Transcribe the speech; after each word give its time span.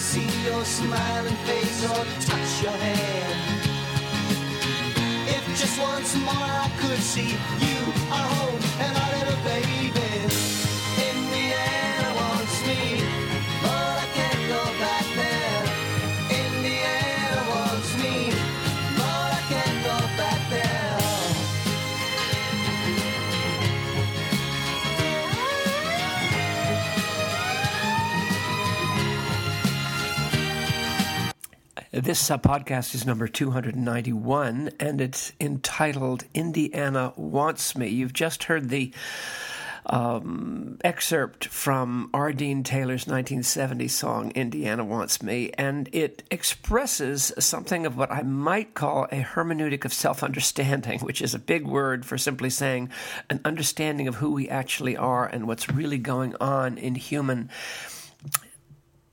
see 0.00 0.26
your 0.46 0.64
smiling 0.64 1.36
face 1.44 1.84
or 1.84 2.04
touch 2.24 2.62
your 2.62 2.72
hand. 2.72 3.60
If 5.28 5.46
just 5.60 5.78
once 5.78 6.16
more 6.16 6.32
I 6.32 6.70
could 6.80 6.98
see 6.98 7.32
you, 7.64 7.78
our 8.10 8.28
home, 8.34 8.62
and 8.80 8.96
our 8.96 9.12
little 9.18 9.44
baby. 9.44 9.99
This 32.02 32.30
uh, 32.30 32.38
podcast 32.38 32.94
is 32.94 33.04
number 33.04 33.28
291, 33.28 34.70
and 34.80 35.02
it's 35.02 35.32
entitled 35.38 36.24
Indiana 36.32 37.12
Wants 37.14 37.76
Me. 37.76 37.88
You've 37.88 38.14
just 38.14 38.44
heard 38.44 38.70
the 38.70 38.94
um, 39.84 40.78
excerpt 40.82 41.44
from 41.48 42.08
R. 42.14 42.32
Dean 42.32 42.62
Taylor's 42.62 43.06
1970 43.06 43.88
song, 43.88 44.30
Indiana 44.30 44.82
Wants 44.82 45.22
Me, 45.22 45.50
and 45.58 45.90
it 45.92 46.22
expresses 46.30 47.34
something 47.38 47.84
of 47.84 47.98
what 47.98 48.10
I 48.10 48.22
might 48.22 48.72
call 48.72 49.04
a 49.12 49.22
hermeneutic 49.22 49.84
of 49.84 49.92
self 49.92 50.22
understanding, 50.22 51.00
which 51.02 51.20
is 51.20 51.34
a 51.34 51.38
big 51.38 51.66
word 51.66 52.06
for 52.06 52.16
simply 52.16 52.48
saying 52.48 52.88
an 53.28 53.42
understanding 53.44 54.08
of 54.08 54.14
who 54.14 54.32
we 54.32 54.48
actually 54.48 54.96
are 54.96 55.26
and 55.26 55.46
what's 55.46 55.68
really 55.68 55.98
going 55.98 56.34
on 56.40 56.78
in 56.78 56.94
human 56.94 57.50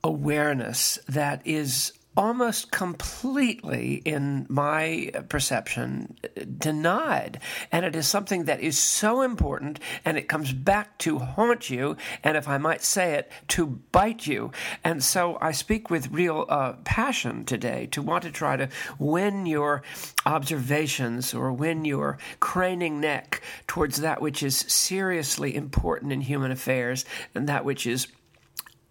awareness 0.06 1.00
that 1.10 1.42
is 1.44 1.92
almost 2.18 2.72
completely, 2.72 4.02
in 4.04 4.48
my 4.50 5.12
perception, 5.30 6.18
denied. 6.58 7.40
And 7.72 7.86
it 7.86 7.96
is 7.96 8.08
something 8.08 8.46
that 8.46 8.60
is 8.60 8.80
so 8.80 9.22
important, 9.22 9.80
and 10.04 10.18
it 10.18 10.28
comes 10.28 10.52
back 10.52 10.98
to 11.00 11.20
haunt 11.20 11.70
you, 11.70 11.96
and 12.24 12.36
if 12.36 12.48
I 12.48 12.58
might 12.58 12.82
say 12.82 13.14
it, 13.14 13.32
to 13.50 13.68
bite 13.68 14.26
you. 14.26 14.52
And 14.84 15.04
so 15.04 15.38
I 15.40 15.52
speak 15.52 15.92
with 15.92 16.12
real 16.12 16.48
uh, 16.50 16.74
passion 16.84 17.46
today 17.46 17.88
to 17.92 18.02
want 18.02 18.24
to 18.24 18.32
try 18.32 18.58
to 18.58 18.70
win 18.98 19.46
your 19.46 19.84
observations 20.26 21.36
or 21.36 21.54
win 21.54 21.86
your 21.86 22.18
craning 22.40 23.00
neck 23.00 23.42
towards 23.68 23.98
that 23.98 24.22
which 24.22 24.42
is 24.42 24.58
seriously 24.58 25.56
important 25.56 26.12
in 26.12 26.22
human 26.22 26.52
affairs 26.52 27.06
and 27.36 27.48
that 27.48 27.64
which 27.64 27.86
is 27.86 28.08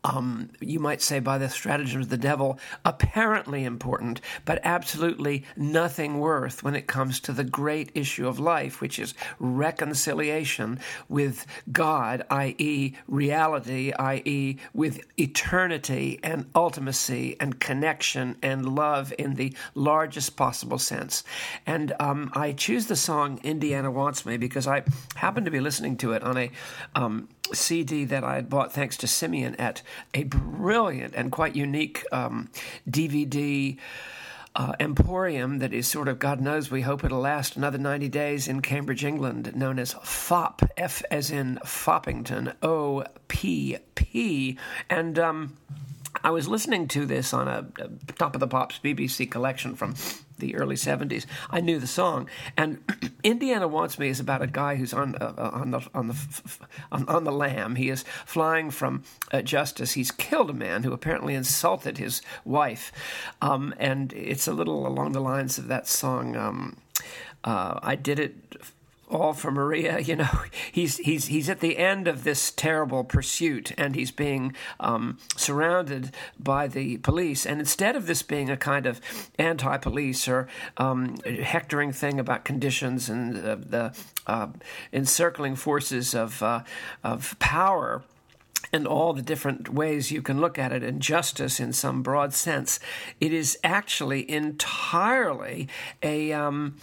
um, 0.06 0.50
you 0.60 0.78
might 0.78 1.02
say 1.02 1.18
by 1.18 1.36
the 1.36 1.48
stratagem 1.48 2.00
of 2.00 2.10
the 2.10 2.16
devil, 2.16 2.60
apparently 2.84 3.64
important, 3.64 4.20
but 4.44 4.60
absolutely 4.62 5.44
nothing 5.56 6.20
worth 6.20 6.62
when 6.62 6.76
it 6.76 6.86
comes 6.86 7.18
to 7.20 7.32
the 7.32 7.42
great 7.42 7.90
issue 7.92 8.28
of 8.28 8.38
life, 8.38 8.80
which 8.80 9.00
is 9.00 9.14
reconciliation 9.40 10.78
with 11.08 11.44
God, 11.72 12.24
i.e., 12.30 12.94
reality, 13.08 13.92
i.e., 13.98 14.58
with 14.72 15.00
eternity 15.18 16.20
and 16.22 16.52
ultimacy 16.52 17.36
and 17.40 17.58
connection 17.58 18.36
and 18.42 18.76
love 18.76 19.12
in 19.18 19.34
the 19.34 19.52
largest 19.74 20.36
possible 20.36 20.78
sense. 20.78 21.24
And 21.66 21.92
um, 21.98 22.30
I 22.32 22.52
choose 22.52 22.86
the 22.86 22.94
song 22.94 23.40
Indiana 23.42 23.90
Wants 23.90 24.24
Me 24.24 24.36
because 24.36 24.68
I 24.68 24.84
happen 25.16 25.44
to 25.44 25.50
be 25.50 25.58
listening 25.58 25.96
to 25.96 26.12
it 26.12 26.22
on 26.22 26.36
a 26.36 26.50
um, 26.94 27.28
CD 27.52 28.04
that 28.04 28.24
I 28.24 28.36
had 28.36 28.48
bought 28.48 28.72
thanks 28.72 28.96
to 28.98 29.06
Simeon 29.06 29.54
at 29.56 29.82
a 30.14 30.24
brilliant 30.24 31.14
and 31.14 31.30
quite 31.32 31.56
unique 31.56 32.04
um, 32.12 32.50
DVD. 32.88 33.76
Uh, 34.58 34.72
emporium 34.80 35.58
that 35.58 35.74
is 35.74 35.86
sort 35.86 36.08
of 36.08 36.18
God 36.18 36.40
knows 36.40 36.70
we 36.70 36.80
hope 36.80 37.04
it'll 37.04 37.20
last 37.20 37.56
another 37.56 37.76
90 37.76 38.08
days 38.08 38.48
in 38.48 38.62
Cambridge, 38.62 39.04
England, 39.04 39.54
known 39.54 39.78
as 39.78 39.92
Fopp, 39.92 40.66
F 40.78 41.02
as 41.10 41.30
in 41.30 41.58
Foppington, 41.62 42.54
O 42.62 43.04
P 43.28 43.76
P. 43.94 44.56
And 44.88 45.18
um, 45.18 45.58
I 46.22 46.30
was 46.30 46.48
listening 46.48 46.88
to 46.88 47.06
this 47.06 47.32
on 47.32 47.48
a, 47.48 47.66
a 47.78 48.12
Top 48.12 48.34
of 48.34 48.40
the 48.40 48.48
Pops 48.48 48.78
BBC 48.78 49.30
collection 49.30 49.74
from 49.74 49.94
the 50.38 50.56
early 50.56 50.76
70s. 50.76 51.26
I 51.50 51.60
knew 51.60 51.78
the 51.78 51.86
song. 51.86 52.28
And 52.56 52.78
Indiana 53.22 53.66
Wants 53.68 53.98
Me 53.98 54.08
is 54.08 54.20
about 54.20 54.42
a 54.42 54.46
guy 54.46 54.76
who's 54.76 54.92
on 54.92 55.14
uh, 55.16 55.50
on 55.52 55.70
the 55.70 55.86
on 55.94 56.08
the 56.08 56.16
on, 56.92 57.08
on, 57.08 57.24
the 57.24 57.32
lam. 57.32 57.76
He 57.76 57.88
is 57.88 58.04
flying 58.24 58.70
from 58.70 59.02
uh, 59.32 59.42
justice. 59.42 59.92
He's 59.92 60.10
killed 60.10 60.50
a 60.50 60.54
man 60.54 60.82
who 60.82 60.92
apparently 60.92 61.34
insulted 61.34 61.98
his 61.98 62.22
wife. 62.44 62.92
Um, 63.40 63.74
and 63.78 64.12
it's 64.12 64.46
a 64.46 64.52
little 64.52 64.86
along 64.86 65.12
the 65.12 65.20
lines 65.20 65.58
of 65.58 65.68
that 65.68 65.88
song 65.88 66.36
um, 66.36 66.76
uh, 67.46 67.78
I 67.82 67.94
did 67.94 68.18
it 68.18 68.56
all 69.10 69.32
for 69.32 69.50
Maria. 69.50 70.00
You 70.00 70.16
know, 70.16 70.28
he's 70.72 70.98
he's 70.98 71.26
he's 71.26 71.48
at 71.48 71.60
the 71.60 71.78
end 71.78 72.08
of 72.08 72.24
this 72.24 72.50
terrible 72.50 73.04
pursuit, 73.04 73.72
and 73.78 73.94
he's 73.94 74.10
being 74.10 74.54
um, 74.80 75.18
surrounded 75.36 76.12
by 76.38 76.68
the 76.68 76.98
police. 76.98 77.46
And 77.46 77.60
instead 77.60 77.96
of 77.96 78.06
this 78.06 78.22
being 78.22 78.50
a 78.50 78.56
kind 78.56 78.86
of 78.86 79.00
anti-police 79.38 80.28
or 80.28 80.48
um, 80.76 81.16
hectoring 81.24 81.92
thing 81.92 82.18
about 82.18 82.44
conditions 82.44 83.08
and 83.08 83.36
uh, 83.36 83.56
the 83.56 83.94
uh, 84.26 84.48
encircling 84.92 85.56
forces 85.56 86.14
of 86.14 86.42
uh, 86.42 86.62
of 87.02 87.38
power 87.38 88.02
and 88.72 88.86
all 88.86 89.12
the 89.12 89.22
different 89.22 89.68
ways 89.68 90.10
you 90.10 90.22
can 90.22 90.40
look 90.40 90.58
at 90.58 90.72
it, 90.72 90.82
and 90.82 91.00
justice 91.00 91.60
in 91.60 91.72
some 91.72 92.02
broad 92.02 92.34
sense, 92.34 92.80
it 93.20 93.32
is 93.32 93.58
actually 93.62 94.28
entirely 94.30 95.68
a, 96.02 96.32
um, 96.32 96.76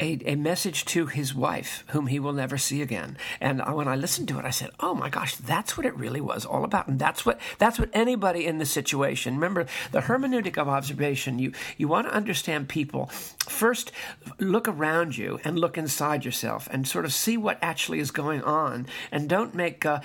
a, 0.00 0.18
a 0.24 0.34
message 0.34 0.84
to 0.86 1.06
his 1.06 1.34
wife, 1.34 1.84
whom 1.88 2.06
he 2.08 2.18
will 2.18 2.32
never 2.32 2.58
see 2.58 2.82
again. 2.82 3.16
And 3.40 3.62
when 3.74 3.88
I 3.88 3.96
listened 3.96 4.28
to 4.28 4.38
it, 4.38 4.44
I 4.44 4.50
said, 4.50 4.70
"Oh 4.80 4.94
my 4.94 5.08
gosh, 5.08 5.36
that's 5.36 5.76
what 5.76 5.86
it 5.86 5.96
really 5.96 6.20
was 6.20 6.44
all 6.44 6.64
about." 6.64 6.88
And 6.88 6.98
that's 6.98 7.24
what 7.24 7.40
that's 7.58 7.78
what 7.78 7.90
anybody 7.92 8.46
in 8.46 8.58
the 8.58 8.66
situation. 8.66 9.34
Remember 9.34 9.66
the 9.92 10.00
hermeneutic 10.00 10.58
of 10.58 10.68
observation. 10.68 11.38
You 11.38 11.52
you 11.76 11.88
want 11.88 12.08
to 12.08 12.14
understand 12.14 12.68
people. 12.68 13.06
First, 13.48 13.92
look 14.38 14.68
around 14.68 15.16
you 15.16 15.40
and 15.44 15.58
look 15.58 15.78
inside 15.78 16.24
yourself, 16.24 16.68
and 16.70 16.86
sort 16.86 17.04
of 17.04 17.12
see 17.12 17.36
what 17.36 17.58
actually 17.62 18.00
is 18.00 18.10
going 18.10 18.42
on, 18.42 18.86
and 19.12 19.28
don't 19.28 19.54
make 19.54 19.84
uh, 19.86 20.00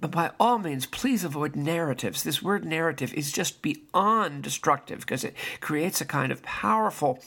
by 0.00 0.30
all 0.38 0.58
means 0.62 0.86
please 0.86 1.24
avoid 1.24 1.56
narratives. 1.56 2.22
This 2.22 2.42
word 2.42 2.64
narrative 2.64 3.12
is 3.14 3.32
just 3.32 3.62
beyond 3.62 4.42
destructive 4.42 5.00
because 5.00 5.24
it 5.24 5.34
creates 5.60 6.00
a 6.00 6.06
kind 6.06 6.32
of 6.32 6.42
powerful 6.42 7.20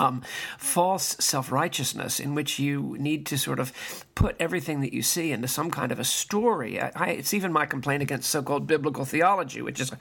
um, 0.00 0.22
false 0.58 1.16
self 1.20 1.52
righteousness 1.52 2.18
in 2.18 2.34
which 2.34 2.58
you 2.58 2.96
need 2.98 3.26
to 3.26 3.38
sort 3.38 3.60
of 3.60 3.72
put 4.14 4.36
everything 4.38 4.80
that 4.80 4.92
you 4.92 5.02
see 5.02 5.32
into 5.32 5.48
some 5.48 5.70
kind 5.70 5.92
of 5.92 5.98
a 5.98 6.04
story. 6.04 6.80
I, 6.80 6.92
I, 6.94 7.08
it's 7.10 7.32
even 7.32 7.52
my 7.52 7.64
complaint 7.64 8.02
against 8.02 8.28
so 8.28 8.42
called 8.42 8.66
biblical 8.66 9.04
theology, 9.04 9.62
which 9.62 9.80
is 9.80 9.92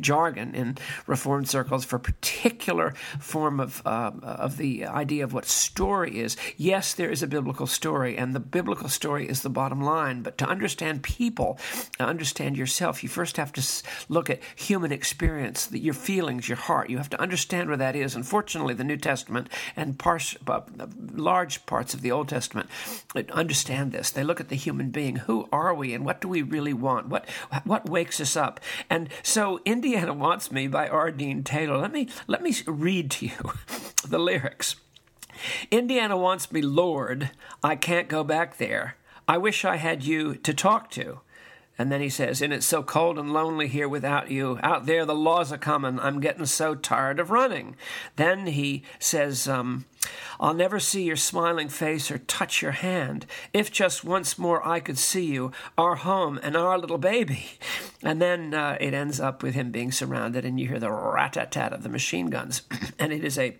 jargon 0.00 0.54
in 0.54 0.78
Reformed 1.06 1.48
circles 1.48 1.84
for 1.84 1.96
a 1.96 2.00
particular 2.00 2.94
form 3.20 3.60
of, 3.60 3.80
uh, 3.86 4.10
of 4.22 4.56
the 4.56 4.86
idea 4.86 5.22
of 5.22 5.32
what 5.32 5.44
story 5.46 6.18
is. 6.18 6.36
Yes, 6.56 6.94
there 6.94 7.10
is 7.10 7.22
a 7.22 7.26
biblical 7.26 7.66
story, 7.66 8.16
and 8.16 8.34
the 8.34 8.40
biblical 8.40 8.88
story 8.88 9.28
is 9.28 9.42
the 9.42 9.50
bottom 9.50 9.80
line, 9.80 10.22
but 10.22 10.38
to 10.38 10.46
understand 10.46 11.02
people, 11.02 11.58
to 11.98 12.04
understand 12.04 12.56
yourself, 12.56 13.02
you 13.02 13.08
first 13.08 13.36
have 13.36 13.52
to 13.52 13.62
look 14.08 14.28
at 14.28 14.40
human 14.56 14.92
experience, 14.92 15.68
your 15.72 15.94
feelings, 15.94 16.48
your 16.48 16.56
heart. 16.56 16.90
You 16.90 16.96
have 16.96 17.10
to 17.10 17.20
understand 17.20 17.68
where 17.68 17.76
that 17.76 17.94
is. 17.94 18.16
Unfortunately, 18.16 18.74
the 18.74 18.84
New 18.84 18.96
Testament 18.96 19.48
and 19.76 19.98
pars- 19.98 20.36
uh, 20.46 20.62
large 21.12 21.64
parts 21.66 21.94
of 21.94 22.02
the 22.02 22.10
Old 22.10 22.28
Testament 22.28 22.68
understand 23.30 23.67
this. 23.68 24.10
They 24.10 24.24
look 24.24 24.40
at 24.40 24.48
the 24.48 24.56
human 24.56 24.90
being. 24.90 25.16
Who 25.16 25.48
are 25.52 25.74
we, 25.74 25.92
and 25.94 26.04
what 26.04 26.20
do 26.20 26.28
we 26.28 26.42
really 26.42 26.72
want? 26.72 27.08
What 27.08 27.28
what 27.64 27.88
wakes 27.88 28.20
us 28.20 28.36
up? 28.36 28.60
And 28.88 29.08
so, 29.22 29.60
Indiana 29.64 30.14
Wants 30.14 30.50
Me 30.50 30.66
by 30.66 30.88
R. 30.88 31.10
Dean 31.10 31.42
Taylor. 31.42 31.78
Let 31.78 31.92
me 31.92 32.08
let 32.26 32.42
me 32.42 32.54
read 32.66 33.10
to 33.12 33.26
you 33.26 33.52
the 34.08 34.18
lyrics. 34.18 34.76
Indiana 35.70 36.16
wants 36.16 36.50
me, 36.50 36.62
Lord. 36.62 37.30
I 37.62 37.76
can't 37.76 38.08
go 38.08 38.24
back 38.24 38.56
there. 38.56 38.96
I 39.26 39.38
wish 39.38 39.64
I 39.64 39.76
had 39.76 40.04
you 40.04 40.34
to 40.36 40.54
talk 40.54 40.90
to. 40.92 41.20
And 41.78 41.92
then 41.92 42.00
he 42.00 42.08
says, 42.08 42.42
And 42.42 42.52
it's 42.52 42.66
so 42.66 42.82
cold 42.82 43.18
and 43.18 43.32
lonely 43.32 43.68
here 43.68 43.88
without 43.88 44.30
you. 44.30 44.58
Out 44.62 44.86
there, 44.86 45.06
the 45.06 45.14
laws 45.14 45.52
are 45.52 45.58
coming. 45.58 46.00
I'm 46.00 46.20
getting 46.20 46.46
so 46.46 46.74
tired 46.74 47.20
of 47.20 47.30
running. 47.30 47.76
Then 48.16 48.48
he 48.48 48.82
says, 48.98 49.46
um, 49.46 49.84
I'll 50.40 50.54
never 50.54 50.80
see 50.80 51.02
your 51.04 51.16
smiling 51.16 51.68
face 51.68 52.10
or 52.10 52.18
touch 52.18 52.62
your 52.62 52.72
hand. 52.72 53.26
If 53.52 53.70
just 53.70 54.04
once 54.04 54.38
more 54.38 54.66
I 54.66 54.80
could 54.80 54.98
see 54.98 55.24
you, 55.24 55.52
our 55.76 55.96
home, 55.96 56.38
and 56.42 56.56
our 56.56 56.78
little 56.78 56.98
baby. 56.98 57.46
And 58.00 58.22
then 58.22 58.54
uh, 58.54 58.78
it 58.80 58.94
ends 58.94 59.18
up 59.18 59.42
with 59.42 59.56
him 59.56 59.72
being 59.72 59.90
surrounded, 59.90 60.44
and 60.44 60.60
you 60.60 60.68
hear 60.68 60.78
the 60.78 60.88
rat 60.88 61.32
tat 61.32 61.50
tat 61.50 61.72
of 61.72 61.82
the 61.82 61.88
machine 61.88 62.30
guns. 62.30 62.62
and 62.98 63.12
it 63.12 63.24
is 63.24 63.36
a 63.36 63.56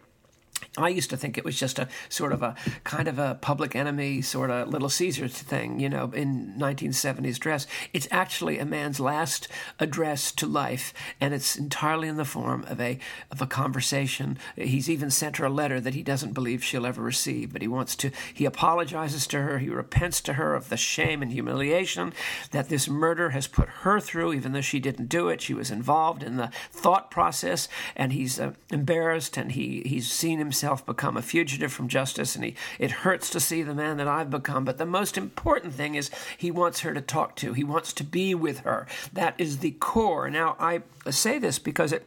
I 0.85 0.89
used 0.89 1.11
to 1.11 1.17
think 1.17 1.37
it 1.37 1.45
was 1.45 1.59
just 1.59 1.79
a 1.79 1.89
sort 2.09 2.33
of 2.33 2.43
a 2.43 2.55
kind 2.85 3.09
of 3.09 3.19
a 3.19 3.37
public 3.41 3.75
enemy 3.75 4.23
sort 4.23 4.51
of 4.51 4.69
Little 4.69 4.89
Caesars 4.89 5.35
thing, 5.35 5.81
you 5.81 5.89
know, 5.89 6.11
in 6.15 6.55
1970s 6.59 7.39
dress. 7.39 7.67
It's 7.93 8.09
actually 8.11 8.59
a 8.59 8.65
man's 8.65 9.01
last 9.01 9.49
address 9.79 10.33
to 10.33 10.47
life, 10.47 10.93
and 11.21 11.35
it's 11.35 11.57
entirely 11.57 12.09
in 12.09 12.17
the 12.17 12.25
form 12.25 12.65
of 12.69 12.81
a 12.81 12.99
of 13.31 13.43
a 13.43 13.47
conversation. 13.47 14.39
He's 14.57 14.89
even 14.89 15.11
sent 15.11 15.39
her 15.39 15.47
a 15.47 15.51
letter 15.51 15.81
that 15.81 15.95
he 15.95 16.03
doesn't 16.03 16.33
believe 16.33 16.65
she'll 16.65 16.87
ever 16.87 17.03
receive, 17.03 17.53
but 17.53 17.63
he 17.63 17.69
wants 17.69 17.97
to. 17.97 18.11
He 18.33 18.45
apologizes 18.45 19.27
to 19.29 19.43
her. 19.43 19.59
He 19.59 19.69
repents 19.69 20.21
to 20.23 20.35
her 20.35 20.55
of 20.55 20.69
the 20.69 20.77
shame 20.77 21.23
and 21.23 21.33
humiliation 21.33 22.13
that 22.51 22.69
this 22.69 22.89
murder 22.89 23.31
has 23.31 23.47
put 23.47 23.69
her 23.69 24.01
through, 24.01 24.33
even 24.33 24.53
though 24.53 24.61
she 24.61 24.81
didn't 24.81 25.09
do 25.09 25.29
it. 25.29 25.41
She 25.41 25.55
was 25.55 25.71
involved 25.71 26.23
in 26.23 26.37
the 26.37 26.51
thought 26.71 27.11
process, 27.11 27.69
and 27.97 28.13
he's 28.13 28.39
uh, 28.39 28.53
embarrassed, 28.71 29.37
and 29.37 29.53
he 29.53 29.83
he's 29.85 30.11
seen 30.11 30.39
himself 30.39 30.68
himself 30.69 30.85
become 30.85 31.17
a 31.17 31.23
fugitive 31.23 31.73
from 31.73 31.89
justice, 31.89 32.37
and 32.37 32.45
he, 32.45 32.55
it 32.79 32.91
hurts 32.91 33.31
to 33.31 33.41
see 33.41 33.63
the 33.63 33.75
man 33.75 33.97
that 33.97 34.07
I've 34.07 34.29
become. 34.29 34.67
But 34.67 34.77
the 34.77 34.85
most 34.85 35.17
important 35.17 35.73
thing 35.73 35.95
is 35.95 36.11
he 36.37 36.51
wants 36.51 36.81
her 36.81 36.93
to 36.93 37.01
talk 37.01 37.37
to, 37.37 37.55
he 37.55 37.65
wants 37.65 37.95
to 37.95 38.05
be 38.05 38.35
with 38.35 38.61
her. 38.61 38.87
That 39.15 39.35
is 39.39 39.59
the 39.59 39.71
core. 39.71 40.29
Now, 40.29 40.57
I 40.61 40.83
say 41.11 41.39
this 41.39 41.59
because 41.59 41.91
it 41.91 42.07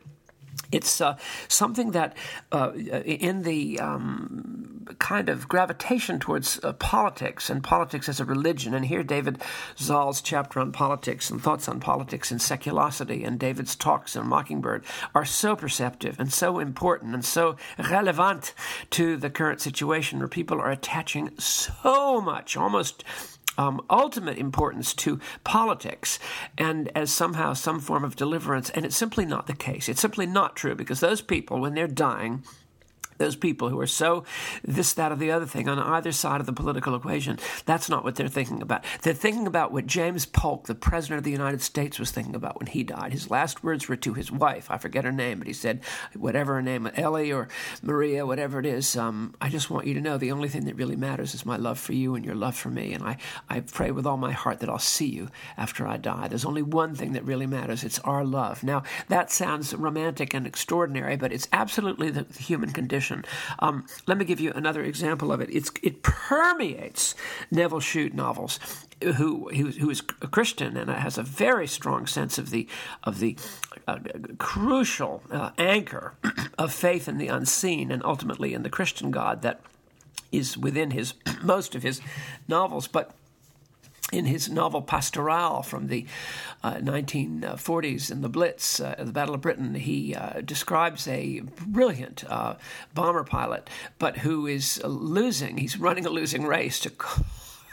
it's 0.72 1.02
uh, 1.02 1.18
something 1.48 1.92
that, 1.92 2.16
uh, 2.52 2.72
in 2.74 3.44
the 3.44 3.80
um, 3.80 4.86
kind 5.00 5.30
of 5.30 5.48
gravitation 5.48 6.20
towards 6.20 6.60
uh, 6.64 6.74
politics 6.74 7.50
and 7.50 7.64
politics 7.64 8.10
as 8.10 8.20
a 8.20 8.26
religion, 8.26 8.74
and 8.74 8.86
here 8.86 9.04
David 9.04 9.42
Zahl's 9.78 10.22
chapter 10.22 10.60
on 10.60 10.72
politics 10.72 11.30
and 11.30 11.42
thoughts 11.42 11.68
on 11.68 11.80
politics 11.80 12.32
and 12.32 12.40
seculosity, 12.40 13.26
and 13.26 13.40
David's 13.40 13.76
talks 13.76 14.16
in 14.16 14.28
Mockingbird 14.28 14.84
are 15.14 15.26
so 15.26 15.56
perceptive 15.56 16.20
and 16.20 16.32
so 16.32 16.60
important 16.60 17.14
and 17.14 17.26
so 17.26 17.58
relevant 17.78 18.54
to 18.92 19.18
the 19.18 19.30
current 19.30 19.62
situation 19.62 20.20
where 20.20 20.28
people 20.28 20.60
are 20.60 20.72
attaching 20.72 21.32
so 21.38 22.22
much, 22.22 22.58
almost 22.58 23.04
um, 23.58 23.82
ultimate 23.90 24.38
importance 24.38 24.94
to 24.96 25.20
politics 25.44 26.20
and 26.58 26.90
as 26.96 27.12
somehow 27.12 27.54
some 27.54 27.80
form 27.80 28.04
of 28.04 28.16
deliverance. 28.16 28.70
And 28.70 28.86
it's 28.86 28.96
simply 28.96 29.26
not 29.26 29.48
the 29.48 29.54
case. 29.54 29.90
It's 29.90 30.02
simply 30.02 30.26
not 30.26 30.56
true 30.56 30.76
because 30.76 31.00
those 31.00 31.22
people, 31.22 31.60
when 31.60 31.74
they're 31.74 31.88
dying, 31.88 32.44
those 33.22 33.36
people 33.36 33.70
who 33.70 33.80
are 33.80 33.88
so 33.88 34.24
this, 34.64 34.94
that, 34.94 35.12
or 35.12 35.16
the 35.16 35.32
other 35.32 35.46
thing 35.46 35.70
on 35.70 35.80
either 35.80 36.12
side 36.12 36.40
of 36.40 36.48
the 36.48 36.54
political 36.54 36.96
equation. 36.96 37.38
That's 37.66 37.90
not 37.90 38.04
what 38.04 38.16
they're 38.16 38.28
thinking 38.28 38.62
about. 38.62 38.84
They're 39.04 39.14
thinking 39.14 39.48
about 39.48 39.72
what 39.72 39.86
James 39.86 40.26
Polk, 40.26 40.66
the 40.66 40.76
President 40.76 41.20
of 41.20 41.24
the 41.24 41.32
United 41.32 41.62
States, 41.62 42.00
was 42.00 42.12
thinking 42.12 42.36
about 42.36 42.60
when 42.60 42.68
he 42.68 42.84
died. 42.84 43.12
His 43.12 43.30
last 43.30 43.64
words 43.64 43.88
were 43.88 43.96
to 43.98 44.14
his 44.14 44.32
wife. 44.32 44.72
I 44.72 44.78
forget 44.78 45.06
her 45.06 45.12
name, 45.12 45.38
but 45.38 45.48
he 45.48 45.54
said, 45.54 45.82
whatever 46.16 46.56
her 46.56 46.62
name, 46.62 46.90
Ellie 46.96 47.32
or 47.32 47.48
Maria, 47.82 48.26
whatever 48.26 48.60
it 48.60 48.66
is, 48.66 48.98
um, 48.98 49.36
I 49.40 49.50
just 49.50 49.70
want 49.70 49.88
you 49.88 49.94
to 49.94 50.02
know 50.02 50.18
the 50.18 50.32
only 50.32 50.50
thing 50.50 50.66
that 50.66 50.76
really 50.76 50.96
matters 50.96 51.36
is 51.36 51.46
my 51.46 51.58
love 51.58 51.80
for 51.80 51.94
you 51.94 52.16
and 52.16 52.26
your 52.26 52.36
love 52.36 52.56
for 52.56 52.70
me. 52.70 52.94
And 52.94 53.04
I, 53.04 53.18
I 53.50 53.60
pray 53.60 53.92
with 53.92 54.08
all 54.08 54.18
my 54.18 54.32
heart 54.32 54.60
that 54.60 54.70
I'll 54.70 54.80
see 54.80 55.10
you 55.10 55.30
after 55.58 55.88
I 55.88 55.98
die. 55.98 56.28
There's 56.28 56.46
only 56.46 56.64
one 56.64 56.96
thing 56.96 57.14
that 57.14 57.26
really 57.26 57.48
matters 57.48 57.84
it's 57.84 58.00
our 58.00 58.26
love. 58.26 58.64
Now, 58.64 58.82
that 59.10 59.32
sounds 59.32 59.76
romantic 59.76 60.34
and 60.34 60.48
extraordinary, 60.48 61.18
but 61.18 61.32
it's 61.32 61.48
absolutely 61.54 62.10
the 62.10 62.26
human 62.40 62.72
condition 62.72 63.11
um, 63.60 63.86
let 64.08 64.18
me 64.18 64.26
give 64.26 64.40
you 64.40 64.52
another 64.54 64.84
example 64.84 65.32
of 65.32 65.42
it. 65.42 65.50
It's, 65.52 65.72
it 65.82 66.04
permeates 66.04 67.16
Nevil 67.50 67.80
Shute 67.80 68.14
novels. 68.14 68.60
Who, 69.02 69.50
who 69.50 69.90
is 69.90 70.04
a 70.22 70.28
Christian 70.28 70.78
and 70.78 70.88
has 70.88 71.18
a 71.18 71.24
very 71.24 71.66
strong 71.66 72.06
sense 72.06 72.38
of 72.38 72.52
the 72.52 72.68
of 73.04 73.18
the 73.18 73.36
uh, 73.88 73.98
crucial 74.38 75.24
uh, 75.32 75.50
anchor 75.58 76.14
of 76.60 76.72
faith 76.72 77.08
in 77.08 77.18
the 77.18 77.28
unseen 77.28 77.92
and 77.92 78.04
ultimately 78.06 78.54
in 78.54 78.62
the 78.62 78.70
Christian 78.70 79.10
God 79.10 79.42
that 79.42 79.60
is 80.32 80.56
within 80.56 80.92
his 80.92 81.16
most 81.42 81.74
of 81.74 81.82
his 81.82 82.00
novels. 82.48 82.88
But 82.88 83.12
in 84.12 84.26
his 84.26 84.50
novel 84.50 84.82
Pastoral 84.82 85.64
from 85.64 85.88
the 85.88 86.06
uh, 86.64 86.76
1940s 86.76 88.12
in 88.12 88.22
the 88.22 88.30
Blitz, 88.30 88.80
uh, 88.80 88.96
the 89.00 89.12
Battle 89.12 89.36
of 89.36 89.42
Britain, 89.42 89.76
he 89.76 90.14
uh, 90.14 90.42
describes 90.42 91.08
a 91.08 91.42
brilliant 91.66 92.24
uh, 92.30 92.56
bomber 92.94 93.24
pilot, 93.24 93.70
but 94.00 94.18
who 94.18 94.46
is 94.48 94.82
losing. 94.84 95.58
He's 95.58 95.78
running 95.78 96.06
a 96.06 96.10
losing 96.10 96.46
race 96.46 96.80
to 96.82 96.92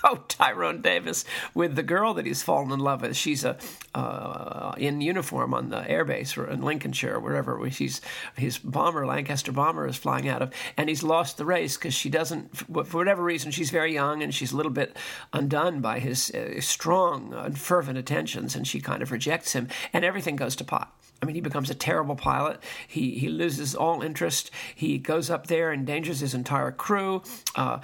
oh, 0.05 0.25
Tyrone 0.29 0.83
Davis 0.83 1.25
with 1.55 1.77
the 1.77 1.83
girl 1.83 2.15
that 2.15 2.27
he's 2.27 2.43
fallen 2.43 2.73
in 2.73 2.81
love 2.81 3.03
with. 3.03 3.17
She's 3.17 3.45
a 3.45 3.57
uh, 3.95 4.75
in 4.77 5.01
uniform 5.01 5.55
on 5.55 5.71
the 5.71 5.81
airbase 5.81 6.37
or 6.37 6.49
in 6.49 6.63
Lincolnshire 6.63 7.19
wherever 7.19 7.69
she's 7.71 8.01
his 8.37 8.59
bomber 8.59 9.07
Lancaster 9.07 9.53
bomber 9.53 9.87
is 9.87 9.97
flying 9.97 10.29
out 10.29 10.43
of, 10.43 10.53
and 10.77 10.89
he's 10.89 11.03
lost 11.03 11.37
the 11.37 11.45
race 11.45 11.77
because 11.77 11.95
she 11.95 12.09
doesn't 12.11 12.57
for 12.57 12.99
whatever 12.99 13.23
reason 13.23 13.51
she's 13.51 13.71
very 13.71 13.93
young 13.93 14.23
and 14.23 14.35
she's 14.35 14.53
a 14.53 14.57
little 14.57 14.73
bit 14.73 14.97
undone 15.33 15.81
by 15.81 15.99
his 15.99 16.31
uh, 16.31 16.61
strong 16.61 17.33
and 17.35 17.59
fervent 17.59 17.99
attentions, 17.99 18.55
and 18.55 18.67
she 18.67 18.81
kind 18.81 19.03
of 19.03 19.11
rejects 19.11 19.53
him, 19.53 19.69
and 19.93 20.05
everything 20.05 20.37
goes 20.37 20.57
to 20.57 20.65
pot. 20.65 20.98
I 21.21 21.27
mean, 21.27 21.35
he 21.35 21.41
becomes 21.41 21.69
a 21.69 21.75
terrible 21.75 22.15
pilot. 22.15 22.61
He 22.87 23.19
he 23.19 23.29
loses 23.29 23.75
all 23.75 24.03
interest. 24.03 24.51
He 24.75 24.99
goes 24.99 25.31
up 25.31 25.49
there, 25.49 25.73
endangers 25.73 26.21
his 26.21 26.33
entire 26.33 26.71
crew. 26.71 27.23
Uh, 27.57 27.81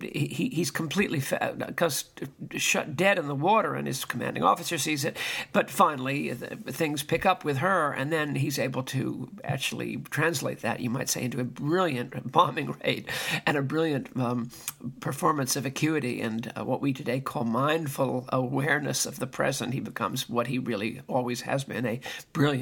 he 0.00 0.50
he's 0.52 0.70
completely 0.70 1.22
because 1.66 2.04
shut 2.56 2.96
dead 2.96 3.18
in 3.18 3.28
the 3.28 3.34
water, 3.34 3.74
and 3.74 3.86
his 3.86 4.04
commanding 4.04 4.42
officer 4.42 4.76
sees 4.76 5.04
it. 5.04 5.16
But 5.52 5.70
finally, 5.70 6.30
things 6.30 7.02
pick 7.04 7.24
up 7.24 7.44
with 7.44 7.58
her, 7.58 7.92
and 7.92 8.12
then 8.12 8.34
he's 8.34 8.58
able 8.58 8.82
to 8.84 9.30
actually 9.44 9.98
translate 10.10 10.62
that, 10.62 10.80
you 10.80 10.90
might 10.90 11.08
say, 11.08 11.22
into 11.22 11.40
a 11.40 11.44
brilliant 11.44 12.32
bombing 12.32 12.74
rate 12.84 13.08
and 13.46 13.56
a 13.56 13.62
brilliant 13.62 14.08
um, 14.16 14.50
performance 15.00 15.54
of 15.54 15.64
acuity 15.64 16.20
and 16.20 16.52
uh, 16.56 16.64
what 16.64 16.80
we 16.80 16.92
today 16.92 17.20
call 17.20 17.44
mindful 17.44 18.28
awareness 18.30 19.06
of 19.06 19.20
the 19.20 19.26
present. 19.26 19.74
He 19.74 19.80
becomes 19.80 20.28
what 20.28 20.48
he 20.48 20.58
really 20.58 21.02
always 21.06 21.42
has 21.42 21.62
been 21.62 21.86
a 21.86 22.00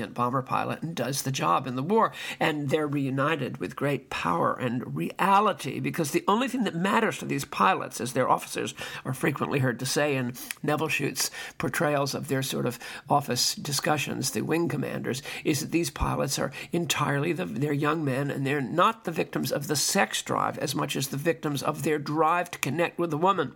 brilliant 0.03 0.15
bomber 0.15 0.43
pilot 0.43 0.83
and 0.83 0.97
does 0.97 1.23
the 1.23 1.31
job 1.31 1.67
in 1.67 1.77
the 1.77 1.83
war. 1.83 2.13
And 2.41 2.71
they're 2.71 2.89
reunited 2.89 3.59
with 3.59 3.77
great 3.77 4.11
power 4.11 4.55
and 4.59 4.97
reality 4.97 5.79
because 5.79 6.11
the 6.11 6.25
only 6.27 6.49
thing 6.49 6.65
that 6.65 6.75
matters 6.75 7.19
to 7.19 7.25
these 7.25 7.45
pilots, 7.45 8.01
as 8.01 8.13
their 8.13 8.29
officers 8.29 8.75
are 9.05 9.15
frequently 9.15 9.61
heard 9.61 9.79
to 9.79 9.87
say 9.87 10.17
in 10.17 10.35
Nevil 10.63 10.89
Shute's 10.89 11.31
portrayals 11.59 12.15
of 12.15 12.27
their 12.27 12.43
sort 12.43 12.67
of 12.67 12.81
office 13.09 13.55
discussions, 13.55 14.33
the 14.33 14.43
wing 14.43 14.69
commanders, 14.69 15.23
is 15.45 15.61
that 15.61 15.71
these 15.71 15.91
pilots 15.91 16.37
are 16.39 16.51
entirely 16.73 17.33
the, 17.33 17.45
they're 17.45 17.73
young 17.73 18.05
men 18.05 18.31
and 18.31 18.45
they're 18.45 18.61
not 18.61 19.05
the 19.05 19.13
victims 19.13 19.53
of 19.53 19.69
the 19.69 19.77
sex 19.77 20.21
drive 20.23 20.59
as 20.59 20.75
much 20.75 20.97
as 20.97 21.09
the 21.09 21.17
victims 21.17 21.63
of 21.63 21.85
their 21.85 21.99
drive 21.99 22.51
to 22.51 22.59
connect 22.59 22.99
with 22.99 23.11
the 23.11 23.19
woman 23.19 23.53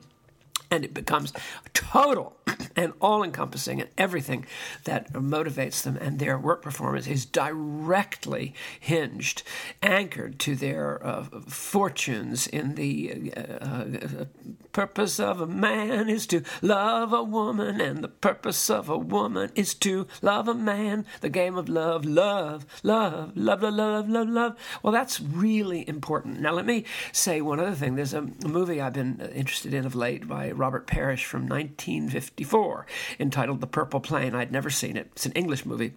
and 0.70 0.84
it 0.84 0.94
becomes 0.94 1.32
total 1.74 2.36
and 2.74 2.92
all 3.00 3.22
encompassing, 3.22 3.80
and 3.80 3.90
everything 3.98 4.46
that 4.84 5.12
motivates 5.12 5.82
them 5.82 5.96
and 6.00 6.18
their 6.18 6.38
work 6.38 6.62
performance 6.62 7.06
is 7.06 7.24
directly 7.24 8.54
hinged, 8.78 9.42
anchored 9.82 10.38
to 10.38 10.54
their 10.54 11.04
uh, 11.04 11.24
fortunes 11.48 12.46
in 12.46 12.74
the 12.74 13.32
uh, 13.36 13.40
uh, 13.40 14.24
purpose 14.72 15.18
of 15.18 15.40
a 15.40 15.46
man 15.46 16.08
is 16.08 16.26
to 16.26 16.42
love 16.62 17.12
a 17.12 17.22
woman, 17.22 17.80
and 17.80 18.04
the 18.04 18.08
purpose 18.08 18.68
of 18.68 18.88
a 18.88 18.98
woman 18.98 19.50
is 19.54 19.74
to 19.74 20.06
love 20.22 20.48
a 20.48 20.54
man. 20.54 21.06
The 21.20 21.30
game 21.30 21.56
of 21.56 21.68
love, 21.68 22.04
love, 22.04 22.66
love, 22.82 23.32
love, 23.36 23.62
love, 23.62 23.74
love, 23.74 24.08
love, 24.08 24.28
love. 24.28 24.56
Well, 24.82 24.92
that's 24.92 25.20
really 25.20 25.88
important. 25.88 26.40
Now, 26.40 26.52
let 26.52 26.66
me 26.66 26.84
say 27.12 27.40
one 27.40 27.58
other 27.58 27.74
thing. 27.74 27.96
There's 27.96 28.14
a 28.14 28.22
movie 28.46 28.80
I've 28.80 28.92
been 28.92 29.20
interested 29.34 29.72
in 29.72 29.86
of 29.86 29.94
late 29.94 30.28
by 30.28 30.50
Robert 30.56 30.86
Parrish 30.86 31.24
from 31.24 31.42
1954 31.42 32.86
entitled 33.18 33.60
The 33.60 33.66
Purple 33.66 34.00
Plain. 34.00 34.34
I'd 34.34 34.52
never 34.52 34.70
seen 34.70 34.96
it. 34.96 35.08
It's 35.12 35.26
an 35.26 35.32
English 35.32 35.66
movie. 35.66 35.92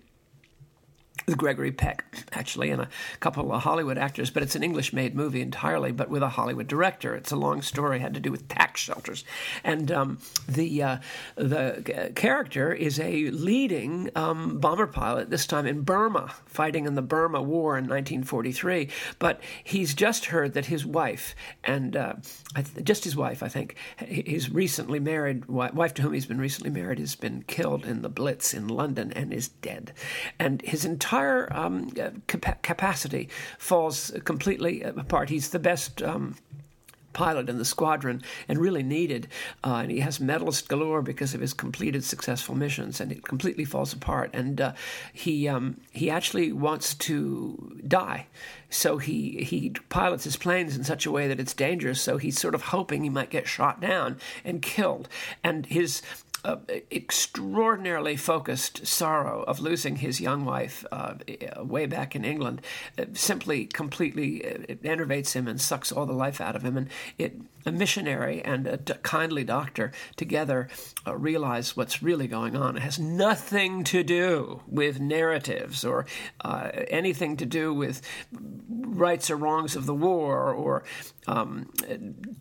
Gregory 1.38 1.72
Peck, 1.72 2.04
actually, 2.34 2.70
and 2.70 2.82
a 2.82 2.90
couple 3.20 3.52
of 3.52 3.64
Hollywood 3.64 3.98
actors, 3.98 4.30
but 4.30 4.44
it's 4.44 4.56
an 4.56 4.64
English 4.64 4.94
made 4.94 5.16
movie 5.16 5.42
entirely, 5.42 5.92
but 5.92 6.10
with 6.10 6.24
a 6.24 6.30
Hollywood 6.30 6.68
director. 6.68 7.16
It's 7.16 7.32
a 7.32 7.36
long 7.36 7.62
story, 7.62 8.00
had 8.00 8.14
to 8.14 8.20
do 8.20 8.32
with 8.32 8.48
tax 8.48 8.82
shelters. 8.82 9.24
And 9.64 9.92
um, 9.92 10.20
the, 10.48 10.84
uh, 10.84 10.98
the 11.36 12.12
character 12.16 12.74
is 12.74 13.00
a 13.00 13.30
leading 13.32 14.10
um, 14.16 14.60
bomber 14.60 14.88
pilot, 14.88 15.30
this 15.30 15.46
time 15.46 15.66
in 15.66 15.82
Burma, 15.82 16.34
fighting 16.46 16.86
in 16.86 16.96
the 16.96 17.02
Burma 17.02 17.42
War 17.42 17.78
in 17.78 17.86
1943. 17.86 18.90
But 19.20 19.42
he's 19.64 19.94
just 19.94 20.26
heard 20.26 20.54
that 20.54 20.66
his 20.66 20.86
wife, 20.86 21.36
and 21.64 21.96
uh, 21.96 22.14
just 22.84 23.04
his 23.04 23.16
wife, 23.16 23.44
I 23.44 23.50
think, 23.50 23.76
his 23.98 24.50
recently 24.50 25.00
married 25.00 25.46
wife 25.46 25.94
to 25.96 26.02
whom 26.02 26.14
he's 26.14 26.26
been 26.26 26.42
recently 26.42 26.72
married, 26.72 27.00
has 27.00 27.16
been 27.16 27.44
killed 27.44 27.86
in 27.86 28.02
the 28.02 28.10
Blitz 28.10 28.54
in 28.54 28.68
London 28.68 29.12
and 29.14 29.34
is 29.34 29.50
dead. 29.50 29.94
And 30.38 30.62
his 30.62 30.86
entire 30.86 31.09
entire 31.10 31.52
um, 31.58 31.90
capacity 32.28 33.30
falls 33.58 34.12
completely 34.26 34.84
apart. 34.84 35.30
He's 35.30 35.50
the 35.50 35.60
best. 35.60 36.04
Um, 36.04 36.36
pilot 37.12 37.50
in 37.50 37.58
the 37.58 37.66
squadron 37.66 38.22
and 38.48 38.60
really 38.60 38.84
needed. 38.84 39.28
Uh, 39.64 39.78
and 39.78 39.92
he 39.92 40.00
has 40.00 40.20
medals 40.20 40.62
galore 40.62 41.02
because 41.02 41.34
of 41.34 41.42
his 41.42 41.54
completed 41.56 42.04
successful 42.04 42.54
missions, 42.54 43.02
and 43.02 43.12
it 43.12 43.24
completely 43.24 43.66
falls 43.66 43.92
apart. 43.92 44.30
And 44.32 44.62
uh, 44.62 44.74
he 45.12 45.48
um, 45.48 45.82
he 45.92 46.12
actually 46.12 46.52
wants 46.54 46.94
to 46.94 47.82
die, 47.86 48.28
so 48.70 49.00
he 49.00 49.44
he 49.44 49.72
pilots 49.90 50.24
his 50.24 50.38
planes 50.38 50.78
in 50.78 50.84
such 50.84 51.08
a 51.08 51.12
way 51.12 51.28
that 51.28 51.40
it's 51.40 51.56
dangerous. 51.56 52.00
So 52.00 52.18
he's 52.18 52.40
sort 52.40 52.54
of 52.54 52.62
hoping 52.62 53.04
he 53.04 53.10
might 53.10 53.32
get 53.32 53.48
shot 53.48 53.82
down 53.82 54.18
and 54.46 54.62
killed. 54.62 55.10
And 55.44 55.66
his 55.66 56.04
uh, 56.44 56.58
extraordinarily 56.92 58.16
focused 58.16 58.86
sorrow 58.86 59.44
of 59.44 59.60
losing 59.60 59.98
his 59.98 60.22
young 60.22 60.46
wife 60.46 60.86
uh, 60.92 61.16
way 61.60 61.86
back 61.86 62.16
in 62.16 62.24
England 62.24 62.62
uh, 62.98 63.06
simply 63.14 63.66
completely 63.66 64.46
uh, 64.46 64.76
enervates 64.84 65.34
him 65.34 65.48
and 65.48 65.60
sucks 65.60 65.92
all 65.92 66.06
the 66.06 66.14
life 66.14 66.40
out 66.40 66.56
of 66.56 66.64
him. 66.64 66.78
And 66.78 66.90
it, 67.18 67.36
a 67.66 67.72
missionary 67.72 68.42
and 68.42 68.68
a 68.68 68.78
d- 68.78 68.94
kindly 69.04 69.44
doctor 69.44 69.92
together 70.16 70.70
uh, 71.06 71.16
realize 71.16 71.76
what's 71.76 72.02
really 72.02 72.28
going 72.28 72.56
on. 72.56 72.78
It 72.78 72.84
has 72.84 73.00
nothing 73.00 73.84
to 73.86 74.04
do 74.04 74.62
with 74.68 75.00
narratives 75.00 75.84
or 75.84 76.06
uh, 76.42 76.70
anything 76.88 77.38
to 77.38 77.46
do 77.46 77.74
with 77.74 78.02
rights 78.70 79.30
or 79.30 79.36
wrongs 79.36 79.76
of 79.76 79.86
the 79.86 79.94
war 79.94 80.54
or 80.54 80.84
um, 81.30 81.70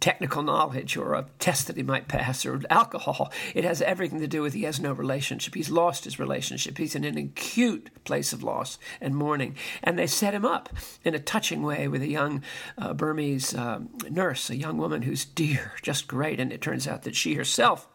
technical 0.00 0.42
knowledge 0.42 0.96
or 0.96 1.14
a 1.14 1.26
test 1.38 1.66
that 1.66 1.76
he 1.76 1.82
might 1.82 2.08
pass 2.08 2.46
or 2.46 2.62
alcohol. 2.70 3.30
It 3.54 3.64
has 3.64 3.82
everything 3.82 4.20
to 4.20 4.26
do 4.26 4.40
with 4.40 4.54
he 4.54 4.62
has 4.62 4.80
no 4.80 4.92
relationship. 4.92 5.54
He's 5.54 5.70
lost 5.70 6.04
his 6.04 6.18
relationship. 6.18 6.78
He's 6.78 6.94
in 6.94 7.04
an 7.04 7.18
acute 7.18 7.90
place 8.04 8.32
of 8.32 8.42
loss 8.42 8.78
and 9.00 9.14
mourning. 9.14 9.56
And 9.82 9.98
they 9.98 10.06
set 10.06 10.34
him 10.34 10.44
up 10.44 10.70
in 11.04 11.14
a 11.14 11.18
touching 11.18 11.62
way 11.62 11.86
with 11.86 12.02
a 12.02 12.08
young 12.08 12.42
uh, 12.78 12.94
Burmese 12.94 13.54
uh, 13.54 13.80
nurse, 14.08 14.48
a 14.48 14.56
young 14.56 14.78
woman 14.78 15.02
who's 15.02 15.26
dear, 15.26 15.72
just 15.82 16.08
great. 16.08 16.40
And 16.40 16.52
it 16.52 16.62
turns 16.62 16.88
out 16.88 17.02
that 17.02 17.16
she 17.16 17.34
herself 17.34 17.88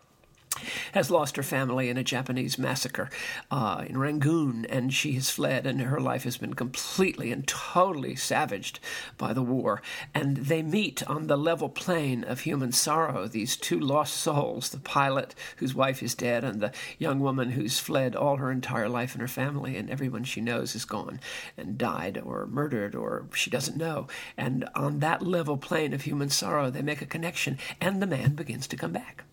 has 0.94 1.12
lost 1.12 1.38
her 1.38 1.44
family 1.44 1.90
in 1.90 1.98
a 1.98 2.04
Japanese 2.04 2.58
massacre 2.58 3.10
uh, 3.52 3.84
in 3.88 3.98
Rangoon, 3.98 4.66
and 4.66 4.94
she 4.94 5.14
has 5.14 5.30
fled, 5.30 5.66
and 5.66 5.82
her 5.82 6.00
life 6.00 6.24
has 6.24 6.38
been 6.38 6.54
completely 6.54 7.32
and 7.32 7.48
totally 7.48 8.16
savaged 8.16 8.80
by 9.18 9.34
the 9.34 9.42
war. 9.42 9.82
And 10.14 10.38
they 10.38 10.62
meet 10.62 11.04
on 11.10 11.28
the 11.28 11.38
level 11.38 11.70
plane 11.70 12.24
of 12.24 12.42
human 12.42 12.72
sorrow, 12.72 13.28
these 13.28 13.56
two 13.56 13.80
lost 13.80 14.16
souls 14.16 14.70
the 14.70 14.80
pilot 14.80 15.36
whose 15.58 15.76
wife 15.76 16.02
is 16.02 16.16
dead, 16.16 16.44
and 16.44 16.62
the 16.62 16.72
young 16.98 17.20
woman 17.20 17.52
who's 17.52 17.80
fled 17.80 18.16
all 18.16 18.38
her 18.38 18.52
entire 18.52 18.90
life 18.90 19.14
and 19.14 19.22
her 19.22 19.28
family, 19.28 19.78
and 19.78 19.90
everyone 19.90 20.24
she 20.24 20.42
knows 20.42 20.76
is 20.76 20.86
gone 20.86 21.20
and 21.58 21.78
died 21.78 22.22
or 22.24 22.46
murdered 22.48 22.96
or 22.96 23.28
she 23.34 23.50
doesn't 23.50 23.78
know. 23.78 24.08
And 24.38 24.68
on 24.76 25.00
that 25.00 25.22
level 25.22 25.58
plane 25.58 25.94
of 25.94 26.02
human 26.02 26.30
sorrow, 26.30 26.70
they 26.70 26.82
make 26.82 27.02
a 27.02 27.06
connection, 27.06 27.58
and 27.82 28.02
the 28.02 28.08
man 28.08 28.36
begins 28.36 28.68
to 28.68 28.78
come 28.78 28.92
back 28.92 29.24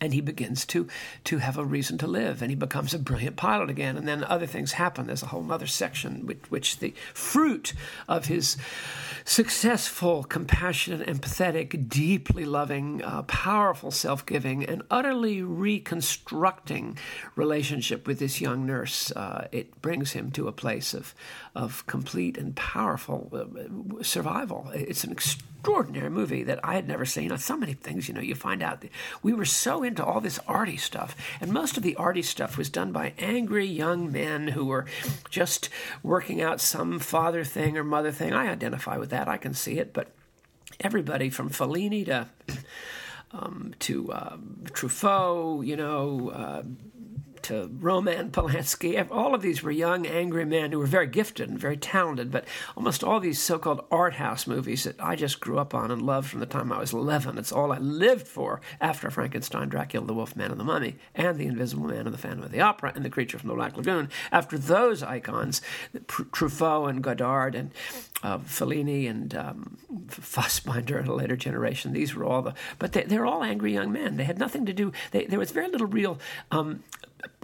and 0.00 0.14
he 0.14 0.20
begins 0.20 0.64
to 0.66 0.88
to 1.24 1.38
have 1.38 1.58
a 1.58 1.64
reason 1.64 1.98
to 1.98 2.06
live 2.06 2.42
and 2.42 2.50
he 2.50 2.56
becomes 2.56 2.94
a 2.94 2.98
brilliant 2.98 3.36
pilot 3.36 3.70
again. 3.70 3.96
And 3.96 4.06
then 4.06 4.24
other 4.24 4.46
things 4.46 4.72
happen. 4.72 5.06
There's 5.06 5.22
a 5.22 5.26
whole 5.26 5.50
other 5.50 5.66
section 5.66 6.26
which, 6.26 6.42
which 6.48 6.78
the 6.78 6.94
fruit 7.14 7.72
of 8.08 8.26
his 8.26 8.56
successful 9.24 10.24
compassionate 10.24 11.06
empathetic 11.06 11.88
deeply 11.88 12.44
loving 12.44 13.02
uh, 13.02 13.22
powerful 13.24 13.90
self-giving 13.90 14.64
and 14.64 14.82
utterly 14.90 15.42
reconstructing 15.42 16.96
relationship 17.36 18.06
with 18.06 18.18
this 18.18 18.40
young 18.40 18.64
nurse 18.66 19.10
uh, 19.12 19.46
it 19.52 19.80
brings 19.82 20.12
him 20.12 20.30
to 20.30 20.48
a 20.48 20.52
place 20.52 20.94
of 20.94 21.14
of 21.54 21.86
complete 21.86 22.38
and 22.38 22.54
powerful 22.56 23.30
uh, 23.32 24.02
survival. 24.02 24.70
It's 24.74 25.04
an 25.04 25.12
extreme 25.12 25.48
extraordinary 25.58 26.08
movie 26.08 26.44
that 26.44 26.60
I 26.62 26.74
had 26.74 26.86
never 26.86 27.04
seen. 27.04 27.32
On 27.32 27.38
So 27.38 27.56
many 27.56 27.74
things, 27.74 28.08
you 28.08 28.14
know, 28.14 28.20
you 28.20 28.34
find 28.34 28.62
out 28.62 28.80
that 28.80 28.90
we 29.22 29.32
were 29.32 29.44
so 29.44 29.82
into 29.82 30.04
all 30.04 30.20
this 30.20 30.38
arty 30.46 30.76
stuff, 30.76 31.16
and 31.40 31.52
most 31.52 31.76
of 31.76 31.82
the 31.82 31.96
arty 31.96 32.22
stuff 32.22 32.56
was 32.56 32.70
done 32.70 32.92
by 32.92 33.12
angry 33.18 33.66
young 33.66 34.12
men 34.12 34.48
who 34.48 34.66
were 34.66 34.86
just 35.30 35.68
working 36.02 36.40
out 36.40 36.60
some 36.60 36.98
father 36.98 37.44
thing 37.44 37.76
or 37.76 37.84
mother 37.84 38.12
thing. 38.12 38.32
I 38.32 38.50
identify 38.50 38.96
with 38.98 39.10
that. 39.10 39.28
I 39.28 39.36
can 39.36 39.52
see 39.52 39.78
it, 39.78 39.92
but 39.92 40.12
everybody 40.80 41.28
from 41.28 41.50
Fellini 41.50 42.06
to 42.06 42.28
um, 43.32 43.74
to 43.80 44.12
uh, 44.12 44.36
Truffaut, 44.72 45.66
you 45.66 45.76
know. 45.76 46.30
Uh, 46.30 46.62
to 47.42 47.70
Roman 47.80 48.30
Polanski. 48.30 49.06
All 49.10 49.34
of 49.34 49.42
these 49.42 49.62
were 49.62 49.70
young, 49.70 50.06
angry 50.06 50.44
men 50.44 50.72
who 50.72 50.78
were 50.78 50.86
very 50.86 51.06
gifted 51.06 51.48
and 51.48 51.58
very 51.58 51.76
talented, 51.76 52.30
but 52.30 52.44
almost 52.76 53.04
all 53.04 53.20
these 53.20 53.38
so 53.38 53.58
called 53.58 53.84
art 53.90 54.14
house 54.14 54.46
movies 54.46 54.84
that 54.84 54.96
I 55.00 55.16
just 55.16 55.40
grew 55.40 55.58
up 55.58 55.74
on 55.74 55.90
and 55.90 56.02
loved 56.02 56.28
from 56.28 56.40
the 56.40 56.46
time 56.46 56.72
I 56.72 56.78
was 56.78 56.92
11. 56.92 57.38
It's 57.38 57.52
all 57.52 57.72
I 57.72 57.78
lived 57.78 58.26
for 58.26 58.60
after 58.80 59.10
Frankenstein, 59.10 59.68
Dracula, 59.68 60.06
The 60.06 60.14
Wolf 60.14 60.36
Man, 60.36 60.50
and 60.50 60.60
the 60.60 60.64
Mummy, 60.64 60.96
and 61.14 61.38
The 61.38 61.46
Invisible 61.46 61.86
Man, 61.86 62.06
and 62.06 62.14
The 62.14 62.18
Phantom 62.18 62.42
of 62.42 62.52
the 62.52 62.60
Opera, 62.60 62.92
and 62.94 63.04
The 63.04 63.10
Creature 63.10 63.38
from 63.38 63.48
the 63.48 63.54
Black 63.54 63.76
Lagoon. 63.76 64.08
After 64.32 64.58
those 64.58 65.02
icons, 65.02 65.60
Truffaut 66.06 66.90
and 66.90 67.02
Godard 67.02 67.54
and 67.54 67.70
uh, 68.22 68.38
Fellini 68.38 69.08
and 69.08 69.34
um, 69.34 69.78
Fassbinder 70.08 71.00
in 71.00 71.06
a 71.06 71.14
later 71.14 71.36
generation, 71.36 71.92
these 71.92 72.14
were 72.14 72.24
all 72.24 72.42
the, 72.42 72.54
but 72.78 72.92
they, 72.92 73.16
are 73.16 73.26
all 73.26 73.42
angry 73.42 73.72
young 73.72 73.92
men. 73.92 74.16
They 74.16 74.24
had 74.24 74.38
nothing 74.38 74.66
to 74.66 74.72
do, 74.72 74.92
they, 75.10 75.26
there 75.26 75.38
was 75.38 75.50
very 75.50 75.68
little 75.68 75.86
real 75.86 76.18
um, 76.50 76.82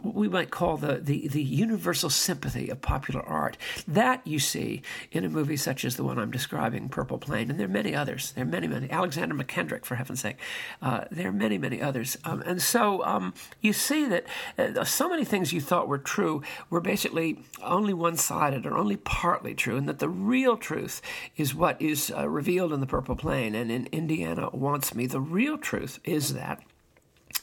we 0.05 0.29
might 0.29 0.51
call 0.51 0.77
the, 0.77 0.97
the, 0.97 1.29
the 1.29 1.43
universal 1.43 2.11
sympathy 2.11 2.69
of 2.69 2.81
popular 2.81 3.23
art. 3.23 3.57
That 3.89 4.27
you 4.27 4.39
see 4.39 4.83
in 5.11 5.25
a 5.25 5.29
movie 5.29 5.57
such 5.57 5.85
as 5.85 5.97
the 5.97 6.05
one 6.05 6.19
I'm 6.19 6.31
describing, 6.31 6.89
Purple 6.89 7.19
Plain, 7.19 7.51
and 7.51 7.59
there 7.59 7.67
are 7.67 7.71
many 7.71 7.95
others. 7.95 8.33
There 8.33 8.45
are 8.45 8.49
many, 8.49 8.67
many. 8.67 8.91
Alexander 8.91 9.35
Mackendrick, 9.35 9.85
for 9.85 9.95
heaven's 9.95 10.21
sake. 10.21 10.39
Uh, 10.83 11.05
there 11.11 11.29
are 11.29 11.33
many, 11.33 11.59
many 11.59 11.81
others. 11.81 12.19
Um, 12.25 12.43
and 12.45 12.61
so 12.61 13.05
um, 13.05 13.35
you 13.61 13.73
see 13.73 14.07
that 14.07 14.27
uh, 14.59 14.85
so 14.85 15.09
many 15.09 15.25
things 15.25 15.53
you 15.53 15.61
thought 15.61 15.89
were 15.89 15.99
true 15.99 16.43
were 16.71 16.81
basically 16.81 17.39
only 17.63 17.95
one 17.95 18.17
sided 18.17 18.67
or 18.67 18.77
only 18.77 18.97
partly 18.97 19.55
true, 19.55 19.77
and 19.77 19.89
that 19.89 19.99
the 19.99 20.09
real 20.09 20.57
truth 20.57 21.01
is 21.37 21.55
what 21.55 21.81
is 21.81 22.13
uh, 22.15 22.29
revealed 22.29 22.73
in 22.73 22.81
the 22.81 22.87
Purple 22.87 23.17
Plain 23.17 23.55
and 23.55 23.71
in 23.71 23.87
Indiana 23.87 24.51
Wants 24.53 24.95
Me. 24.95 25.07
The 25.07 25.21
real 25.21 25.57
truth 25.57 25.99
is 26.05 26.35
that 26.35 26.63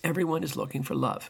Everyone 0.04 0.44
is 0.44 0.56
looking 0.56 0.84
for 0.84 0.96
love. 0.96 1.30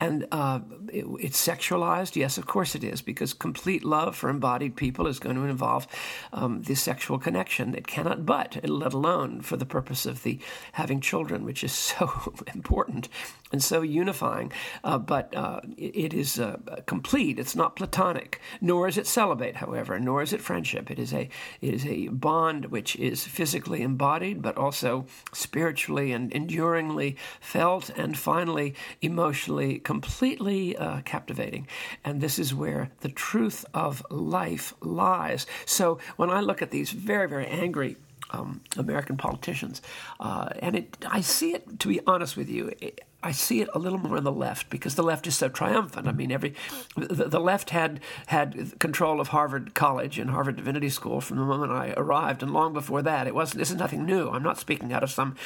And 0.00 0.26
uh, 0.32 0.60
it, 0.92 1.06
it's 1.20 1.46
sexualized. 1.46 2.16
Yes, 2.16 2.38
of 2.38 2.46
course 2.46 2.74
it 2.74 2.82
is, 2.82 3.02
because 3.02 3.32
complete 3.32 3.84
love 3.84 4.16
for 4.16 4.28
embodied 4.28 4.74
people 4.74 5.06
is 5.06 5.18
going 5.18 5.36
to 5.36 5.44
involve 5.44 5.86
um, 6.32 6.62
the 6.62 6.74
sexual 6.74 7.18
connection. 7.18 7.74
It 7.74 7.86
cannot 7.86 8.26
but, 8.26 8.58
let 8.68 8.92
alone 8.92 9.40
for 9.40 9.56
the 9.56 9.66
purpose 9.66 10.06
of 10.06 10.24
the 10.24 10.40
having 10.72 11.00
children, 11.00 11.44
which 11.44 11.62
is 11.62 11.72
so 11.72 12.34
important 12.52 13.08
and 13.54 13.62
so 13.62 13.82
unifying. 13.82 14.50
Uh, 14.82 14.98
but 14.98 15.32
uh, 15.36 15.60
it, 15.76 16.12
is 16.12 16.40
uh, 16.40 16.56
complete. 16.86 17.38
It's 17.38 17.54
not 17.54 17.76
platonic, 17.76 18.40
nor 18.60 18.88
is 18.88 18.98
it 18.98 19.06
celibate, 19.06 19.54
however, 19.54 20.00
nor 20.00 20.22
is 20.22 20.32
it 20.32 20.40
friendship. 20.40 20.90
It 20.90 20.98
is 20.98 21.14
a 21.14 21.28
it 21.60 21.72
is 21.72 21.86
a 21.86 22.08
bond 22.08 22.66
which 22.66 22.96
is 22.96 23.22
physically 23.22 23.82
embodied, 23.82 24.42
but 24.42 24.56
also 24.56 25.06
spiritually 25.32 26.10
and 26.10 26.32
enduringly 26.32 27.16
felt, 27.40 27.90
and 27.90 28.18
finally 28.18 28.74
emotionally 29.00 29.78
completely 29.78 30.76
uh, 30.76 31.02
captivating. 31.02 31.68
And 32.04 32.20
this 32.20 32.40
is 32.40 32.52
where 32.52 32.90
the 33.02 33.08
truth 33.08 33.64
of 33.72 34.04
life 34.10 34.74
lies. 34.80 35.46
So 35.64 35.98
when 36.16 36.28
I 36.28 36.40
look 36.40 36.60
at 36.60 36.72
these 36.72 36.90
very 36.90 37.28
very 37.28 37.46
angry 37.46 37.98
um, 38.30 38.60
American 38.76 39.16
politicians. 39.16 39.82
Uh, 40.20 40.48
and 40.60 40.76
it, 40.76 40.96
I 41.08 41.20
see 41.20 41.54
it, 41.54 41.80
to 41.80 41.88
be 41.88 42.00
honest 42.06 42.36
with 42.36 42.48
you, 42.48 42.72
it, 42.80 43.04
I 43.24 43.32
see 43.32 43.62
it 43.62 43.70
a 43.72 43.78
little 43.78 43.98
more 43.98 44.18
on 44.18 44.24
the 44.24 44.30
left 44.30 44.68
because 44.68 44.96
the 44.96 45.02
left 45.02 45.26
is 45.26 45.34
so 45.34 45.48
triumphant. 45.48 46.06
I 46.06 46.12
mean, 46.12 46.30
every 46.30 46.54
the, 46.94 47.24
the, 47.24 47.40
left 47.40 47.70
had 47.70 48.00
had 48.26 48.78
control 48.78 49.18
of 49.18 49.28
Harvard 49.28 49.72
College 49.72 50.18
and 50.18 50.28
Harvard 50.28 50.56
Divinity 50.56 50.90
School 50.90 51.22
from 51.22 51.38
the 51.38 51.44
moment 51.44 51.72
I 51.72 51.94
arrived, 51.96 52.42
and 52.42 52.52
long 52.52 52.74
before 52.74 53.00
that, 53.00 53.26
it 53.26 53.34
wasn't. 53.34 53.60
This 53.60 53.70
is 53.70 53.76
nothing 53.76 54.04
new. 54.04 54.28
I'm 54.28 54.42
not 54.42 54.58
speaking 54.58 54.92
out 54.92 55.02
of 55.02 55.10
some 55.10 55.36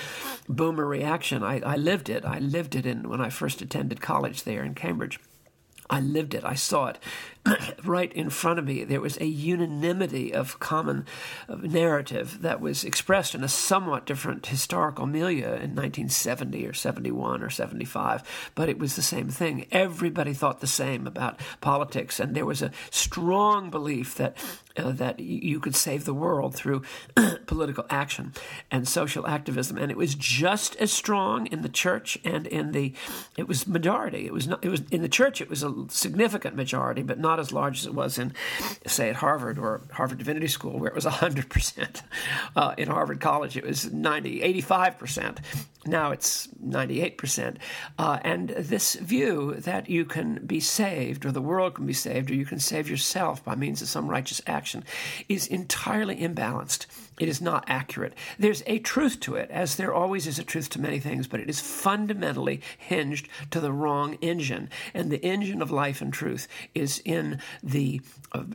boomer 0.49 0.85
reaction. 0.85 1.45
I, 1.45 1.61
I 1.61 1.77
lived 1.77 2.09
it. 2.09 2.25
I 2.25 2.41
lived 2.41 2.75
it 2.75 2.85
in 2.85 3.09
when 3.09 3.21
I 3.21 3.31
first 3.31 3.63
attended 3.63 4.01
college 4.01 4.43
there 4.43 4.65
in 4.65 4.75
Cambridge. 4.75 5.21
I 5.89 6.01
lived 6.01 6.35
it. 6.35 6.45
I 6.45 6.55
saw 6.55 6.89
it. 6.89 6.99
right 7.85 8.13
in 8.13 8.31
front 8.31 8.59
of 8.59 8.65
me, 8.65 8.85
there 8.85 9.01
was 9.01 9.19
a 9.19 9.27
unanimity 9.27 10.33
of 10.33 10.59
common 10.59 11.07
narrative 11.49 12.43
that 12.43 12.61
was 12.61 12.85
expressed 12.85 13.35
in 13.35 13.45
a 13.45 13.49
somewhat 13.49 14.07
different 14.07 14.47
historical 14.47 15.07
milieu 15.07 15.47
in 15.47 15.75
1970 15.75 16.67
or 16.67 16.73
71 16.73 17.43
or 17.43 17.51
75, 17.51 18.51
but 18.55 18.69
it 18.69 18.79
was 18.79 18.97
the 18.97 19.03
same 19.03 19.29
thing. 19.29 19.67
Everybody 19.71 20.33
thought 20.33 20.61
the 20.61 20.67
same 20.67 21.07
about 21.07 21.41
politics, 21.61 22.21
and 22.21 22.35
there 22.35 22.47
was 22.47 22.63
a 22.63 22.73
strong 22.91 23.71
belief 23.71 24.15
that 24.17 24.37
uh, 24.79 24.93
that 24.93 25.19
you 25.21 25.59
could 25.59 25.75
save 25.75 26.05
the 26.05 26.15
world 26.15 26.55
through 26.55 26.83
political 27.47 27.85
action 27.91 28.33
and 28.71 28.87
social 28.87 29.27
activism, 29.27 29.77
and 29.77 29.91
it 29.91 29.97
was 29.97 30.15
just 30.15 30.77
as 30.77 30.93
strong 30.93 31.47
in 31.47 31.63
the 31.63 31.69
church 31.69 32.19
and 32.25 32.47
in 32.47 32.73
the 32.73 32.95
it 33.37 33.49
was 33.49 33.67
majority. 33.67 34.27
It 34.27 34.33
was 34.33 34.47
not. 34.47 34.65
It 34.65 34.69
was 34.69 34.83
in 34.91 35.03
the 35.03 35.09
church. 35.09 35.41
It 35.41 35.51
was 35.51 35.63
a 35.63 35.75
significant 35.89 36.55
majority, 36.55 37.03
but 37.03 37.19
not 37.19 37.38
as 37.39 37.53
large 37.53 37.81
as 37.81 37.87
it 37.87 37.95
was 37.95 38.19
in, 38.19 38.33
say, 38.87 39.09
at 39.11 39.17
Harvard 39.17 39.59
or 39.59 39.83
Harvard 39.93 40.19
Divinity 40.19 40.49
School, 40.49 40.79
where 40.79 40.89
it 40.89 40.95
was 40.95 41.05
hundred 41.19 41.49
percent. 41.49 42.03
Uh, 42.55 42.75
in 42.77 42.89
Harvard 42.89 43.21
College, 43.21 43.57
it 43.57 43.65
was 43.65 43.91
90, 43.93 44.43
85 44.43 44.99
percent. 44.99 45.41
Now 45.89 46.11
it's 46.11 46.49
98%. 46.65 47.57
Uh, 47.99 48.19
and 48.23 48.51
this 48.51 48.95
view 48.95 49.55
that 49.55 49.89
you 49.89 50.05
can 50.05 50.45
be 50.47 50.61
saved, 50.61 51.25
or 51.25 51.33
the 51.33 51.41
world 51.41 51.75
can 51.75 51.87
be 51.87 51.93
saved, 51.93 52.31
or 52.31 52.35
you 52.35 52.45
can 52.45 52.59
save 52.59 52.91
yourself 52.91 53.45
by 53.45 53.55
means 53.55 53.81
of 53.83 53.89
some 53.89 54.09
righteous 54.09 54.43
action 54.47 54.85
is 55.29 55.47
entirely 55.47 56.17
imbalanced. 56.17 56.87
It 57.19 57.29
is 57.29 57.41
not 57.41 57.65
accurate. 57.67 58.15
There's 58.39 58.63
a 58.67 58.79
truth 58.79 59.19
to 59.21 59.35
it, 59.35 59.51
as 59.51 59.77
there 59.77 59.93
always 59.93 60.27
is 60.27 60.39
a 60.39 60.45
truth 60.45 60.71
to 60.71 60.81
many 60.81 61.01
things, 61.01 61.27
but 61.27 61.41
it 61.41 61.51
is 61.51 61.61
fundamentally 61.61 62.61
hinged 62.77 63.29
to 63.51 63.61
the 63.61 63.73
wrong 63.73 64.15
engine. 64.21 64.71
And 64.95 65.11
the 65.11 65.25
engine 65.25 65.61
of 65.61 65.71
life 65.71 66.01
and 66.01 66.13
truth 66.13 66.47
is 66.75 67.03
in 67.05 67.41
the 67.63 68.01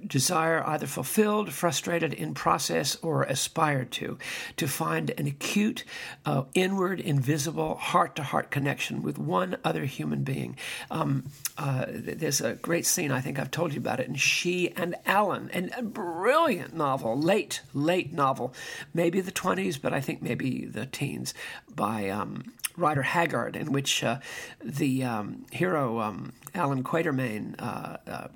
desire, 0.08 0.64
either 0.66 0.88
fulfilled, 0.88 1.52
frustrated, 1.52 2.14
in 2.14 2.34
process, 2.34 2.96
or 3.02 3.24
aspired 3.24 3.92
to, 3.92 4.18
to 4.58 4.68
find 4.68 5.12
an 5.18 5.28
acute, 5.28 5.84
uh, 6.26 6.44
inward, 6.54 7.00
invisible, 7.00 7.76
heart 7.76 8.16
to 8.16 8.24
heart 8.24 8.52
connection 8.52 9.02
with 9.02 9.18
one 9.18 9.58
other 9.64 9.86
human 9.86 10.24
being. 10.24 10.58
Um, 10.92 11.26
uh, 11.58 11.86
there's 11.90 12.42
a 12.42 12.54
great 12.54 12.86
scene, 12.86 13.12
I 13.12 13.22
think 13.22 13.40
I've 13.40 13.52
told 13.52 13.74
you 13.74 13.80
about 13.80 14.00
it, 14.00 14.08
in 14.08 14.16
She 14.16 14.72
and 14.72 14.96
Allan, 15.06 15.50
and 15.52 15.72
a 15.78 15.84
brilliant 15.84 16.74
novel, 16.74 17.20
late, 17.20 17.62
late 17.74 18.14
novel 18.14 18.54
maybe 18.94 19.22
the 19.22 19.32
20s, 19.32 19.80
but 19.82 19.94
I 19.94 20.02
think 20.02 20.22
maybe 20.22 20.66
the 20.66 20.86
teens, 20.86 21.34
by 21.76 22.10
um, 22.10 22.54
Haggard, 22.78 23.56
in 23.56 23.72
which 23.72 24.04
uh, 24.04 24.20
the 24.64 25.04
um, 25.04 25.46
hero, 25.52 26.00
um, 26.00 26.34
Allan 26.56 26.84
Quatermain, 26.84 27.56
uh, 27.60 27.98
uh, 28.08 28.28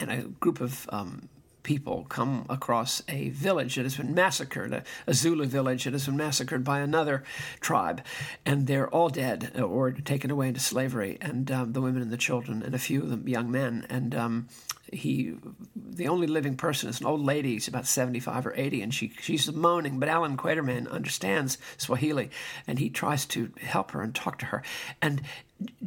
and 0.00 0.10
a 0.10 0.22
group 0.22 0.60
of 0.60 0.88
um, 0.90 1.28
people 1.62 2.06
come 2.08 2.46
across 2.48 3.02
a 3.08 3.28
village 3.28 3.74
that 3.74 3.82
has 3.82 3.96
been 3.96 4.14
massacred, 4.14 4.72
a, 4.72 4.82
a, 5.06 5.12
Zulu 5.12 5.44
village 5.44 5.84
that 5.84 5.92
has 5.92 6.06
been 6.06 6.16
massacred 6.16 6.64
by 6.64 6.80
another 6.80 7.22
tribe, 7.60 8.02
and 8.46 8.66
they're 8.66 8.88
all 8.88 9.10
dead 9.10 9.60
or 9.60 9.90
taken 9.90 10.30
away 10.30 10.48
into 10.48 10.60
slavery, 10.60 11.18
and 11.20 11.50
um, 11.50 11.72
the 11.74 11.82
women 11.82 12.00
and 12.00 12.10
the 12.10 12.16
children, 12.16 12.62
and 12.62 12.74
a 12.74 12.78
few 12.78 13.02
of 13.02 13.10
them 13.10 13.28
young 13.28 13.50
men, 13.50 13.86
and 13.90 14.14
um, 14.14 14.48
he 14.92 15.34
the 15.76 16.08
only 16.08 16.26
living 16.26 16.56
person 16.56 16.88
is 16.88 17.00
an 17.00 17.06
old 17.06 17.20
lady. 17.20 17.54
She's 17.54 17.68
about 17.68 17.86
75 17.86 18.46
or 18.46 18.54
80 18.54 18.82
and 18.82 18.94
she 18.94 19.12
she's 19.20 19.52
moaning. 19.52 19.98
But 19.98 20.08
allan 20.08 20.36
quatermain 20.36 20.90
understands 20.90 21.58
swahili. 21.76 22.30
And 22.66 22.78
he 22.78 22.88
tries 22.88 23.26
to 23.26 23.52
help 23.60 23.90
her 23.90 24.02
and 24.02 24.14
talk 24.14 24.38
to 24.38 24.46
her. 24.46 24.62
And 25.02 25.22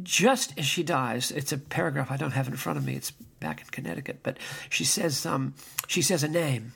just 0.02 0.56
as 0.58 0.66
she 0.66 0.82
dies 0.82 1.30
it's 1.30 1.50
a 1.50 1.58
paragraph 1.58 2.10
i 2.10 2.16
don't 2.16 2.32
have 2.32 2.48
in 2.48 2.56
front 2.56 2.78
of 2.78 2.84
me. 2.84 2.94
It's 2.94 3.12
back 3.42 3.60
in 3.60 3.66
connecticut 3.66 4.20
but 4.22 4.38
she 4.70 4.84
says 4.84 5.26
um, 5.26 5.54
she 5.86 6.02
says 6.02 6.22
a 6.22 6.28
name 6.28 6.72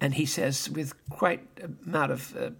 and 0.00 0.14
he 0.14 0.26
says 0.26 0.68
with 0.70 0.94
quite 1.08 1.40
amount 1.84 2.12
of 2.12 2.36
uh, 2.36 2.50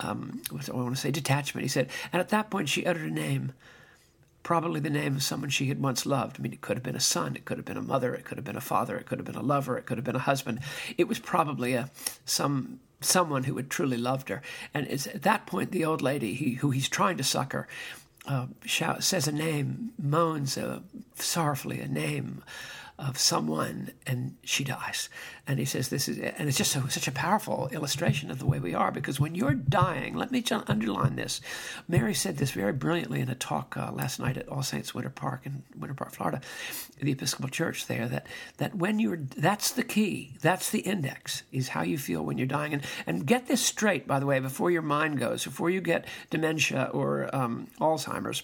um, 0.00 0.42
what 0.50 0.66
do 0.66 0.72
I 0.72 0.76
want 0.76 0.94
to 0.94 1.00
say 1.00 1.10
detachment 1.10 1.64
he 1.64 1.68
said 1.68 1.88
and 2.12 2.20
at 2.20 2.28
that 2.28 2.50
point 2.50 2.68
she 2.68 2.86
uttered 2.86 3.10
a 3.10 3.14
name 3.14 3.52
probably 4.42 4.80
the 4.80 4.90
name 4.90 5.16
of 5.16 5.22
someone 5.22 5.50
she 5.50 5.66
had 5.66 5.80
once 5.80 6.04
loved. 6.04 6.36
I 6.38 6.42
mean, 6.42 6.52
it 6.52 6.60
could 6.60 6.76
have 6.76 6.82
been 6.82 6.96
a 6.96 7.00
son, 7.00 7.36
it 7.36 7.44
could 7.44 7.58
have 7.58 7.64
been 7.64 7.76
a 7.76 7.82
mother, 7.82 8.14
it 8.14 8.24
could 8.24 8.38
have 8.38 8.44
been 8.44 8.56
a 8.56 8.60
father, 8.60 8.96
it 8.96 9.06
could 9.06 9.18
have 9.18 9.26
been 9.26 9.36
a 9.36 9.42
lover, 9.42 9.78
it 9.78 9.86
could 9.86 9.98
have 9.98 10.04
been 10.04 10.16
a 10.16 10.20
husband. 10.20 10.60
It 10.98 11.06
was 11.08 11.18
probably 11.18 11.74
a 11.74 11.90
some 12.24 12.80
someone 13.00 13.44
who 13.44 13.56
had 13.56 13.70
truly 13.70 13.96
loved 13.96 14.28
her. 14.28 14.42
And 14.72 14.86
it's 14.88 15.06
at 15.06 15.22
that 15.22 15.46
point 15.46 15.72
the 15.72 15.84
old 15.84 16.02
lady 16.02 16.34
he, 16.34 16.54
who 16.54 16.70
he's 16.70 16.88
trying 16.88 17.16
to 17.16 17.24
succor 17.24 17.66
uh, 18.26 18.46
shout, 18.64 19.02
says 19.02 19.26
a 19.26 19.32
name, 19.32 19.90
moans 20.00 20.56
uh, 20.56 20.80
sorrowfully 21.16 21.80
a 21.80 21.88
name 21.88 22.42
of 22.98 23.18
someone 23.18 23.90
and 24.06 24.36
she 24.44 24.64
dies. 24.64 25.08
And 25.46 25.58
he 25.58 25.64
says 25.64 25.88
this 25.88 26.08
is, 26.08 26.18
and 26.18 26.48
it's 26.48 26.58
just 26.58 26.70
so, 26.70 26.86
such 26.86 27.08
a 27.08 27.12
powerful 27.12 27.68
illustration 27.72 28.30
of 28.30 28.38
the 28.38 28.46
way 28.46 28.60
we 28.60 28.74
are 28.74 28.92
because 28.92 29.18
when 29.18 29.34
you're 29.34 29.54
dying, 29.54 30.14
let 30.14 30.30
me 30.30 30.44
underline 30.68 31.16
this. 31.16 31.40
Mary 31.88 32.14
said 32.14 32.36
this 32.36 32.52
very 32.52 32.72
brilliantly 32.72 33.20
in 33.20 33.28
a 33.28 33.34
talk 33.34 33.76
uh, 33.76 33.90
last 33.92 34.20
night 34.20 34.36
at 34.36 34.48
All 34.48 34.62
Saints 34.62 34.94
Winter 34.94 35.10
Park 35.10 35.46
in 35.46 35.62
Winter 35.76 35.94
Park, 35.94 36.12
Florida, 36.12 36.40
the 37.00 37.12
Episcopal 37.12 37.48
Church 37.48 37.86
there, 37.86 38.06
that, 38.06 38.26
that 38.58 38.74
when 38.74 38.98
you're, 38.98 39.16
that's 39.16 39.72
the 39.72 39.82
key, 39.82 40.36
that's 40.40 40.70
the 40.70 40.80
index, 40.80 41.42
is 41.50 41.68
how 41.68 41.82
you 41.82 41.98
feel 41.98 42.22
when 42.22 42.38
you're 42.38 42.46
dying. 42.46 42.74
And, 42.74 42.82
and 43.06 43.26
get 43.26 43.48
this 43.48 43.64
straight, 43.64 44.06
by 44.06 44.20
the 44.20 44.26
way, 44.26 44.38
before 44.38 44.70
your 44.70 44.82
mind 44.82 45.18
goes, 45.18 45.44
before 45.44 45.70
you 45.70 45.80
get 45.80 46.06
dementia 46.30 46.90
or 46.92 47.34
um, 47.34 47.68
Alzheimer's 47.80 48.42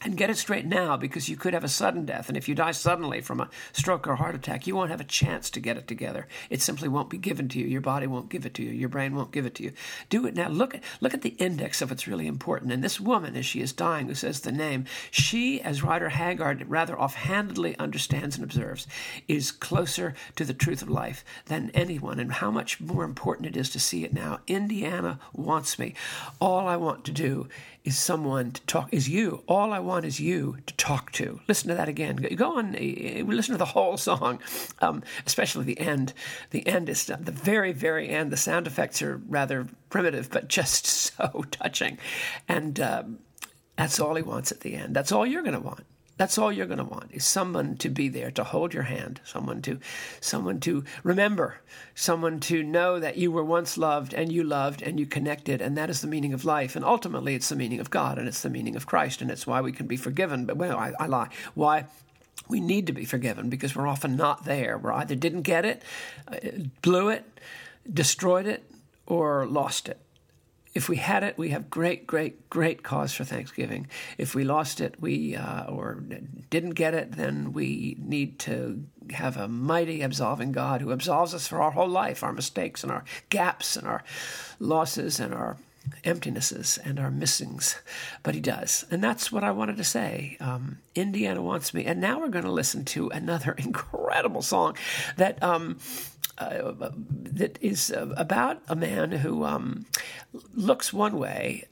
and 0.00 0.16
get 0.16 0.30
it 0.30 0.36
straight 0.36 0.64
now 0.64 0.96
because 0.96 1.28
you 1.28 1.36
could 1.36 1.54
have 1.54 1.64
a 1.64 1.68
sudden 1.68 2.04
death. 2.04 2.28
And 2.28 2.36
if 2.36 2.48
you 2.48 2.54
die 2.54 2.70
suddenly 2.70 3.20
from 3.20 3.40
a 3.40 3.50
stroke 3.72 4.06
or 4.06 4.16
heart 4.16 4.34
attack, 4.34 4.66
you 4.66 4.76
won't 4.76 4.90
have 4.90 5.00
a 5.00 5.04
chance 5.04 5.50
to 5.50 5.60
get 5.60 5.76
it 5.76 5.88
together. 5.88 6.28
It 6.50 6.62
simply 6.62 6.88
won't 6.88 7.10
be 7.10 7.18
given 7.18 7.48
to 7.48 7.58
you. 7.58 7.66
Your 7.66 7.80
body 7.80 8.06
won't 8.06 8.28
give 8.28 8.46
it 8.46 8.54
to 8.54 8.62
you. 8.62 8.70
Your 8.70 8.88
brain 8.88 9.14
won't 9.14 9.32
give 9.32 9.44
it 9.44 9.56
to 9.56 9.64
you. 9.64 9.72
Do 10.08 10.26
it 10.26 10.36
now. 10.36 10.48
Look 10.48 10.74
at, 10.76 10.82
look 11.00 11.14
at 11.14 11.22
the 11.22 11.30
index 11.38 11.82
of 11.82 11.90
what's 11.90 12.06
really 12.06 12.28
important. 12.28 12.72
And 12.72 12.82
this 12.82 13.00
woman, 13.00 13.34
as 13.34 13.44
she 13.44 13.60
is 13.60 13.72
dying, 13.72 14.06
who 14.06 14.14
says 14.14 14.40
the 14.40 14.52
name, 14.52 14.84
she, 15.10 15.60
as 15.60 15.82
Rider 15.82 16.10
Haggard 16.10 16.68
rather 16.68 16.98
offhandedly 16.98 17.76
understands 17.78 18.36
and 18.36 18.44
observes, 18.44 18.86
is 19.26 19.50
closer 19.50 20.14
to 20.36 20.44
the 20.44 20.54
truth 20.54 20.82
of 20.82 20.88
life 20.88 21.24
than 21.46 21.70
anyone. 21.74 22.20
And 22.20 22.32
how 22.32 22.52
much 22.52 22.80
more 22.80 23.02
important 23.02 23.48
it 23.48 23.56
is 23.56 23.70
to 23.70 23.80
see 23.80 24.04
it 24.04 24.12
now. 24.12 24.40
Indiana 24.46 25.18
wants 25.32 25.76
me. 25.78 25.94
All 26.40 26.68
I 26.68 26.76
want 26.76 27.04
to 27.06 27.12
do 27.12 27.48
is 27.88 27.98
someone 27.98 28.50
to 28.50 28.60
talk, 28.66 28.90
is 28.92 29.08
you. 29.08 29.42
All 29.48 29.72
I 29.72 29.78
want 29.78 30.04
is 30.04 30.20
you 30.20 30.58
to 30.66 30.74
talk 30.74 31.10
to. 31.12 31.40
Listen 31.48 31.70
to 31.70 31.74
that 31.74 31.88
again. 31.88 32.16
Go 32.16 32.58
on, 32.58 32.76
eh, 32.76 33.22
listen 33.26 33.52
to 33.52 33.58
the 33.58 33.64
whole 33.64 33.96
song, 33.96 34.40
um, 34.82 35.02
especially 35.26 35.64
the 35.64 35.80
end. 35.80 36.12
The 36.50 36.66
end 36.66 36.90
is 36.90 37.06
the 37.06 37.16
very, 37.16 37.72
very 37.72 38.10
end. 38.10 38.30
The 38.30 38.36
sound 38.36 38.66
effects 38.66 39.00
are 39.00 39.16
rather 39.26 39.66
primitive, 39.88 40.28
but 40.30 40.48
just 40.48 40.84
so 41.16 41.46
touching. 41.50 41.96
And 42.46 42.78
um, 42.78 43.20
that's 43.76 43.98
all 43.98 44.14
he 44.16 44.22
wants 44.22 44.52
at 44.52 44.60
the 44.60 44.74
end. 44.74 44.94
That's 44.94 45.10
all 45.10 45.26
you're 45.26 45.42
going 45.42 45.54
to 45.54 45.60
want. 45.60 45.84
That's 46.18 46.36
all 46.36 46.52
you're 46.52 46.66
going 46.66 46.78
to 46.78 46.84
want 46.84 47.12
is 47.12 47.24
someone 47.24 47.76
to 47.76 47.88
be 47.88 48.08
there 48.08 48.32
to 48.32 48.44
hold 48.44 48.74
your 48.74 48.82
hand, 48.82 49.20
someone 49.24 49.62
to 49.62 49.78
someone 50.20 50.58
to 50.60 50.84
remember, 51.04 51.60
someone 51.94 52.40
to 52.40 52.62
know 52.62 52.98
that 52.98 53.16
you 53.16 53.30
were 53.30 53.44
once 53.44 53.78
loved 53.78 54.12
and 54.12 54.32
you 54.32 54.42
loved 54.42 54.82
and 54.82 54.98
you 54.98 55.06
connected 55.06 55.62
and 55.62 55.78
that 55.78 55.88
is 55.88 56.00
the 56.00 56.08
meaning 56.08 56.34
of 56.34 56.44
life 56.44 56.74
and 56.74 56.84
ultimately 56.84 57.36
it's 57.36 57.48
the 57.48 57.56
meaning 57.56 57.78
of 57.78 57.90
God 57.90 58.18
and 58.18 58.26
it's 58.26 58.42
the 58.42 58.50
meaning 58.50 58.74
of 58.74 58.84
Christ 58.84 59.22
and 59.22 59.30
it's 59.30 59.46
why 59.46 59.60
we 59.60 59.72
can 59.72 59.86
be 59.86 59.96
forgiven. 59.96 60.44
But 60.44 60.56
well, 60.56 60.76
I, 60.76 60.92
I 60.98 61.06
lie. 61.06 61.28
Why 61.54 61.86
we 62.48 62.60
need 62.60 62.88
to 62.88 62.92
be 62.92 63.04
forgiven 63.04 63.48
because 63.48 63.76
we're 63.76 63.86
often 63.86 64.16
not 64.16 64.44
there. 64.44 64.76
We 64.76 64.90
either 64.90 65.14
didn't 65.14 65.42
get 65.42 65.64
it, 65.64 65.82
uh, 66.26 66.38
blew 66.82 67.10
it, 67.10 67.24
destroyed 67.92 68.46
it, 68.46 68.68
or 69.06 69.46
lost 69.46 69.88
it. 69.88 70.00
If 70.74 70.88
we 70.88 70.96
had 70.96 71.22
it, 71.22 71.38
we 71.38 71.50
have 71.50 71.70
great, 71.70 72.06
great, 72.06 72.48
great 72.50 72.82
cause 72.82 73.12
for 73.12 73.24
thanksgiving. 73.24 73.88
If 74.16 74.34
we 74.34 74.44
lost 74.44 74.80
it, 74.80 75.00
we 75.00 75.34
uh, 75.34 75.64
or 75.64 76.02
didn't 76.50 76.70
get 76.70 76.94
it, 76.94 77.12
then 77.12 77.52
we 77.52 77.96
need 77.98 78.38
to 78.40 78.84
have 79.10 79.36
a 79.36 79.48
mighty 79.48 80.02
absolving 80.02 80.52
God 80.52 80.80
who 80.80 80.92
absolves 80.92 81.34
us 81.34 81.46
for 81.48 81.62
our 81.62 81.70
whole 81.70 81.88
life, 81.88 82.22
our 82.22 82.32
mistakes 82.32 82.82
and 82.82 82.92
our 82.92 83.04
gaps 83.30 83.76
and 83.76 83.86
our 83.86 84.04
losses 84.60 85.18
and 85.20 85.34
our 85.34 85.56
emptinesses 86.04 86.78
and 86.84 86.98
our 86.98 87.10
missings, 87.10 87.76
but 88.22 88.34
he 88.34 88.40
does. 88.40 88.84
And 88.90 89.02
that's 89.02 89.32
what 89.32 89.44
I 89.44 89.50
wanted 89.50 89.76
to 89.78 89.84
say. 89.84 90.36
Um, 90.40 90.78
Indiana 90.94 91.42
wants 91.42 91.72
me. 91.72 91.84
And 91.84 92.00
now 92.00 92.20
we're 92.20 92.28
going 92.28 92.44
to 92.44 92.52
listen 92.52 92.84
to 92.86 93.08
another 93.08 93.52
incredible 93.58 94.42
song 94.42 94.76
that. 95.16 95.42
Um, 95.42 95.78
that 96.38 97.58
is 97.60 97.90
uh, 97.90 98.14
about 98.16 98.62
a 98.68 98.76
man 98.76 99.12
who 99.12 99.44
um, 99.44 99.86
looks 100.54 100.92
one 100.92 101.18
way 101.18 101.64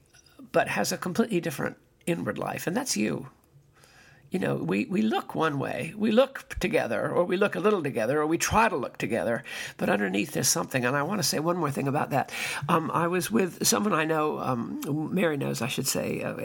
but 0.53 0.69
has 0.69 0.93
a 0.93 0.97
completely 0.99 1.41
different 1.41 1.77
inward 2.07 2.39
life, 2.39 2.67
and 2.67 2.77
that's 2.77 2.97
you. 2.97 3.29
You 4.31 4.39
know, 4.39 4.57
we, 4.57 4.87
we 4.87 5.03
look 5.03 5.35
one 5.35 5.59
way, 5.59 5.95
we 5.97 6.11
look 6.11 6.57
together, 6.59 7.09
or 7.09 7.25
we 7.25 7.37
look 7.37 7.55
a 7.55 7.61
little 7.61 7.83
together, 7.83 8.21
or 8.21 8.27
we 8.27 8.39
try 8.39 8.69
to 8.69 8.77
look 8.77 8.99
together, 8.99 9.45
but 9.77 9.89
underneath 9.89 10.33
there's 10.33 10.49
something. 10.49 10.85
And 10.85 10.97
I 10.97 11.03
want 11.03 11.21
to 11.21 11.29
say 11.29 11.39
one 11.39 11.57
more 11.57 11.71
thing 11.71 11.87
about 11.87 12.11
that. 12.11 12.33
Um, 12.69 12.91
I 12.93 13.07
was 13.07 13.31
with 13.31 13.67
someone 13.67 13.93
I 13.93 14.05
know, 14.05 14.39
um, 14.41 14.81
Mary 15.15 15.37
knows, 15.37 15.63
I 15.63 15.69
should 15.69 15.87
say, 15.87 16.23
uh, 16.23 16.37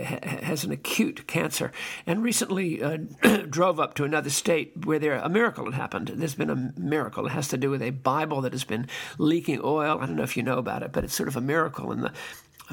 has 0.46 0.64
an 0.64 0.72
acute 0.72 1.26
cancer, 1.28 1.72
and 2.06 2.24
recently 2.24 2.84
uh, 2.84 2.98
drove 3.50 3.80
up 3.80 3.96
to 3.96 4.04
another 4.04 4.30
state 4.30 4.86
where 4.86 5.00
there 5.00 5.16
a 5.16 5.30
miracle 5.30 5.66
had 5.66 5.74
happened. 5.74 6.12
There's 6.16 6.36
been 6.36 6.50
a 6.50 6.74
miracle. 6.78 7.26
It 7.26 7.32
has 7.32 7.48
to 7.50 7.58
do 7.58 7.72
with 7.72 7.82
a 7.82 7.90
Bible 7.90 8.42
that 8.42 8.54
has 8.54 8.64
been 8.64 8.88
leaking 9.18 9.62
oil. 9.64 10.00
I 10.00 10.06
don't 10.06 10.16
know 10.16 10.24
if 10.24 10.38
you 10.38 10.44
know 10.44 10.60
about 10.60 10.84
it, 10.84 10.92
but 10.92 11.04
it's 11.04 11.16
sort 11.16 11.30
of 11.30 11.36
a 11.36 11.42
miracle 11.42 11.92
in 11.92 12.02
the 12.02 12.12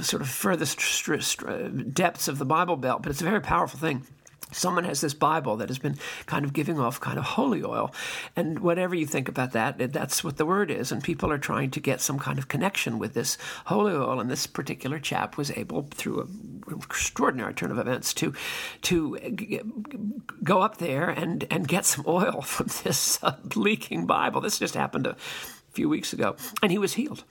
sort 0.03 0.23
of 0.23 0.29
furthest 0.29 0.79
depths 1.92 2.29
of 2.29 2.38
the 2.38 2.44
Bible 2.44 2.77
Belt, 2.77 3.03
but 3.03 3.11
it's 3.11 3.21
a 3.21 3.25
very 3.25 3.40
powerful 3.40 3.81
thing 3.81 4.07
someone 4.53 4.85
has 4.85 5.01
this 5.01 5.15
Bible 5.15 5.57
that 5.57 5.69
has 5.69 5.79
been 5.79 5.97
kind 6.27 6.45
of 6.45 6.53
giving 6.53 6.79
off 6.79 7.01
kind 7.01 7.19
of 7.19 7.25
holy 7.25 7.63
oil. 7.63 7.93
And 8.37 8.61
whatever 8.61 8.95
you 8.95 9.07
think 9.07 9.29
about 9.29 9.53
that, 9.53 9.93
that's 9.93 10.23
what 10.25 10.37
the 10.37 10.47
word 10.47 10.71
is. 10.71 10.93
And 10.93 11.03
people 11.03 11.31
are 11.31 11.39
trying 11.39 11.71
to 11.73 11.81
get 11.81 12.01
some 12.01 12.19
kind 12.19 12.39
of 12.39 12.49
connection 12.49 12.99
with 12.99 13.15
this 13.15 13.39
holy 13.67 13.95
oil. 13.95 14.21
And 14.21 14.31
this 14.31 14.47
particular 14.47 14.99
chap 14.99 15.37
was 15.37 15.51
able, 15.53 15.83
through 15.91 16.23
an 16.23 16.81
extraordinary 16.83 17.55
turn 17.55 17.71
of 17.71 17.79
events, 17.79 18.15
to 18.15 18.35
to 18.83 19.19
go 20.43 20.63
up 20.63 20.79
there 20.79 21.09
and, 21.09 21.47
and 21.51 21.69
get 21.69 21.85
some 21.85 22.05
oil 22.07 22.43
from 22.43 22.69
this 22.85 23.23
uh, 23.23 23.37
leaking 23.55 24.07
Bible. 24.07 24.41
This 24.41 24.59
just 24.59 24.75
happened 24.75 25.07
a 25.07 25.17
few 25.73 25.89
weeks 25.89 26.13
ago. 26.13 26.37
And 26.63 26.73
he 26.73 26.79
was 26.79 26.95
healed. 26.95 27.25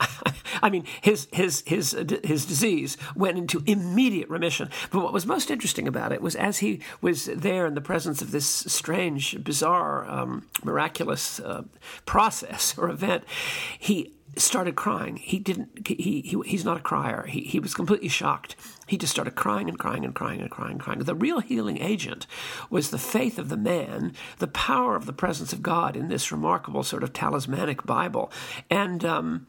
I 0.62 0.70
mean, 0.70 0.84
his 1.02 1.28
his 1.32 1.62
his 1.66 1.96
his 2.24 2.46
disease 2.46 2.96
went 3.14 3.38
into 3.38 3.62
immediate 3.66 4.28
remission. 4.28 4.70
But 4.90 5.02
what 5.02 5.12
was 5.12 5.26
most 5.26 5.50
interesting 5.50 5.86
about 5.88 6.12
it 6.12 6.22
was 6.22 6.34
as 6.36 6.58
he 6.58 6.80
was 7.00 7.26
there 7.26 7.66
in 7.66 7.74
the 7.74 7.80
presence 7.80 8.22
of 8.22 8.30
this 8.30 8.46
strange, 8.46 9.42
bizarre, 9.42 10.08
um, 10.08 10.46
miraculous 10.62 11.40
uh, 11.40 11.64
process 12.06 12.76
or 12.78 12.88
event, 12.88 13.24
he 13.78 14.12
started 14.36 14.74
crying. 14.74 15.16
He 15.16 15.38
didn't. 15.38 15.86
He, 15.86 16.22
he 16.22 16.40
he's 16.46 16.64
not 16.64 16.78
a 16.78 16.80
crier. 16.80 17.26
He 17.26 17.40
he 17.42 17.60
was 17.60 17.74
completely 17.74 18.08
shocked. 18.08 18.56
He 18.86 18.98
just 18.98 19.12
started 19.12 19.34
crying 19.34 19.68
and 19.68 19.78
crying 19.78 20.04
and 20.04 20.14
crying 20.14 20.40
and 20.40 20.50
crying 20.50 20.72
and 20.72 20.80
crying. 20.80 20.98
The 21.00 21.14
real 21.14 21.40
healing 21.40 21.80
agent 21.80 22.26
was 22.68 22.90
the 22.90 22.98
faith 22.98 23.38
of 23.38 23.48
the 23.48 23.56
man, 23.56 24.12
the 24.38 24.46
power 24.46 24.94
of 24.96 25.06
the 25.06 25.12
presence 25.12 25.52
of 25.52 25.62
God 25.62 25.96
in 25.96 26.08
this 26.08 26.30
remarkable 26.30 26.82
sort 26.82 27.02
of 27.02 27.12
talismanic 27.12 27.84
Bible, 27.84 28.30
and. 28.70 29.04
Um, 29.04 29.46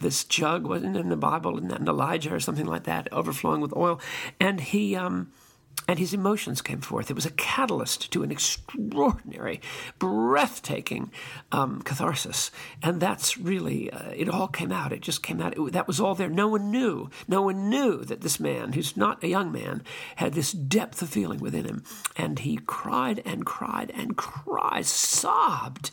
this 0.00 0.24
jug 0.24 0.66
wasn't 0.66 0.96
in 0.96 1.08
the 1.08 1.16
Bible 1.16 1.58
and 1.58 1.88
Elijah 1.88 2.34
or 2.34 2.40
something 2.40 2.66
like 2.66 2.84
that, 2.84 3.12
overflowing 3.12 3.60
with 3.60 3.76
oil, 3.76 4.00
and 4.40 4.60
he 4.60 4.96
um, 4.96 5.32
and 5.86 5.98
his 5.98 6.12
emotions 6.12 6.60
came 6.60 6.80
forth. 6.80 7.10
It 7.10 7.14
was 7.14 7.26
a 7.26 7.30
catalyst 7.30 8.10
to 8.12 8.22
an 8.22 8.30
extraordinary, 8.30 9.60
breathtaking 9.98 11.10
um, 11.50 11.80
catharsis, 11.82 12.50
and 12.82 13.00
that's 13.00 13.38
really 13.38 13.90
uh, 13.90 14.10
it. 14.10 14.28
All 14.28 14.48
came 14.48 14.70
out. 14.70 14.92
It 14.92 15.00
just 15.00 15.22
came 15.22 15.40
out. 15.40 15.56
It, 15.56 15.72
that 15.72 15.86
was 15.86 15.98
all 15.98 16.14
there. 16.14 16.28
No 16.28 16.48
one 16.48 16.70
knew. 16.70 17.08
No 17.26 17.42
one 17.42 17.70
knew 17.70 18.04
that 18.04 18.20
this 18.20 18.38
man, 18.38 18.74
who's 18.74 18.96
not 18.96 19.24
a 19.24 19.28
young 19.28 19.50
man, 19.50 19.82
had 20.16 20.34
this 20.34 20.52
depth 20.52 21.00
of 21.00 21.08
feeling 21.08 21.40
within 21.40 21.64
him, 21.64 21.82
and 22.16 22.40
he 22.40 22.58
cried 22.58 23.22
and 23.24 23.46
cried 23.46 23.90
and 23.94 24.16
cried, 24.16 24.84
sobbed. 24.84 25.90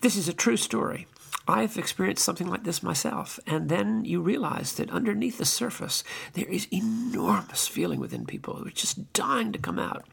This 0.00 0.16
is 0.16 0.28
a 0.28 0.32
true 0.32 0.56
story. 0.56 1.06
I've 1.46 1.76
experienced 1.76 2.24
something 2.24 2.48
like 2.48 2.64
this 2.64 2.82
myself. 2.82 3.38
And 3.46 3.68
then 3.68 4.04
you 4.04 4.20
realize 4.20 4.74
that 4.74 4.90
underneath 4.90 5.38
the 5.38 5.44
surface, 5.44 6.04
there 6.34 6.48
is 6.48 6.68
enormous 6.72 7.66
feeling 7.66 8.00
within 8.00 8.26
people 8.26 8.54
who 8.54 8.66
are 8.66 8.70
just 8.70 9.12
dying 9.12 9.52
to 9.52 9.58
come 9.58 9.78
out. 9.78 10.04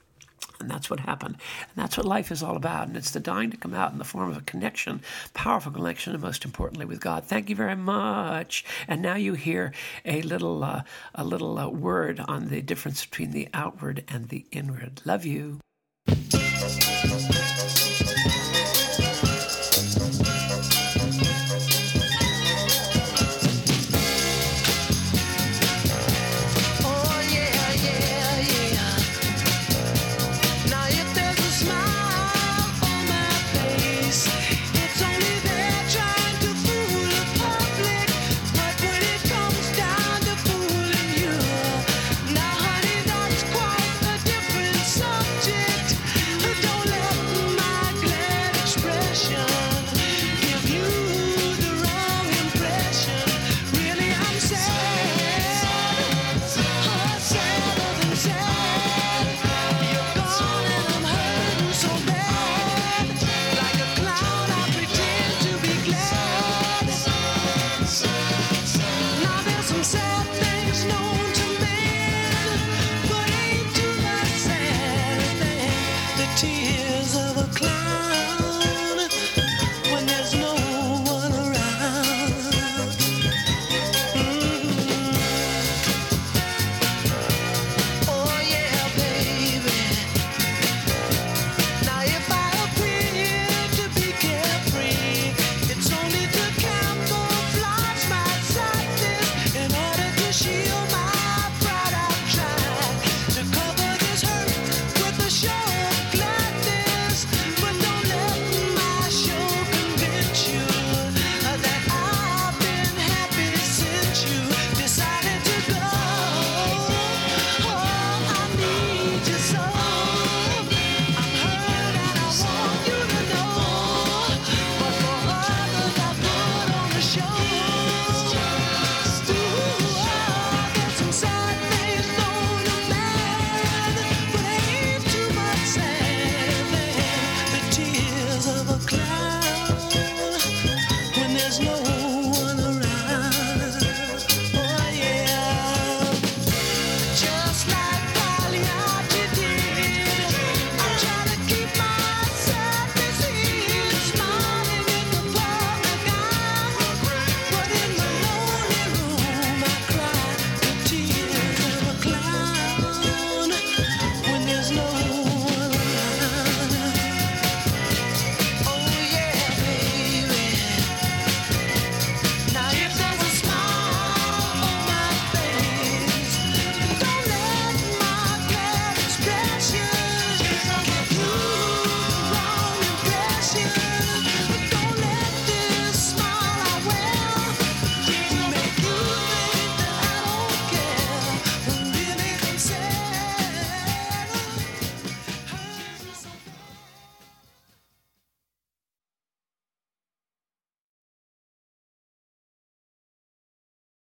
And 0.59 0.69
that's 0.69 0.89
what 0.89 0.99
happened. 0.99 1.35
And 1.35 1.83
that's 1.83 1.95
what 1.95 2.05
life 2.05 2.31
is 2.31 2.43
all 2.43 2.57
about. 2.57 2.87
And 2.87 2.97
it's 2.97 3.11
the 3.11 3.19
dying 3.19 3.49
to 3.51 3.57
come 3.57 3.73
out 3.73 3.93
in 3.93 3.97
the 3.97 4.03
form 4.03 4.29
of 4.29 4.37
a 4.37 4.41
connection, 4.41 5.01
powerful 5.33 5.71
connection, 5.71 6.13
and 6.13 6.21
most 6.21 6.43
importantly 6.43 6.85
with 6.85 6.99
God. 6.99 7.23
Thank 7.23 7.49
you 7.49 7.55
very 7.55 7.77
much. 7.77 8.65
And 8.87 9.01
now 9.01 9.15
you 9.15 9.33
hear 9.33 9.71
a 10.03 10.21
little, 10.21 10.63
uh, 10.63 10.83
a 11.15 11.23
little 11.23 11.57
uh, 11.57 11.69
word 11.69 12.19
on 12.27 12.49
the 12.49 12.61
difference 12.61 13.05
between 13.05 13.31
the 13.31 13.47
outward 13.53 14.03
and 14.09 14.27
the 14.27 14.45
inward. 14.51 15.01
Love 15.05 15.25
you. 15.25 15.59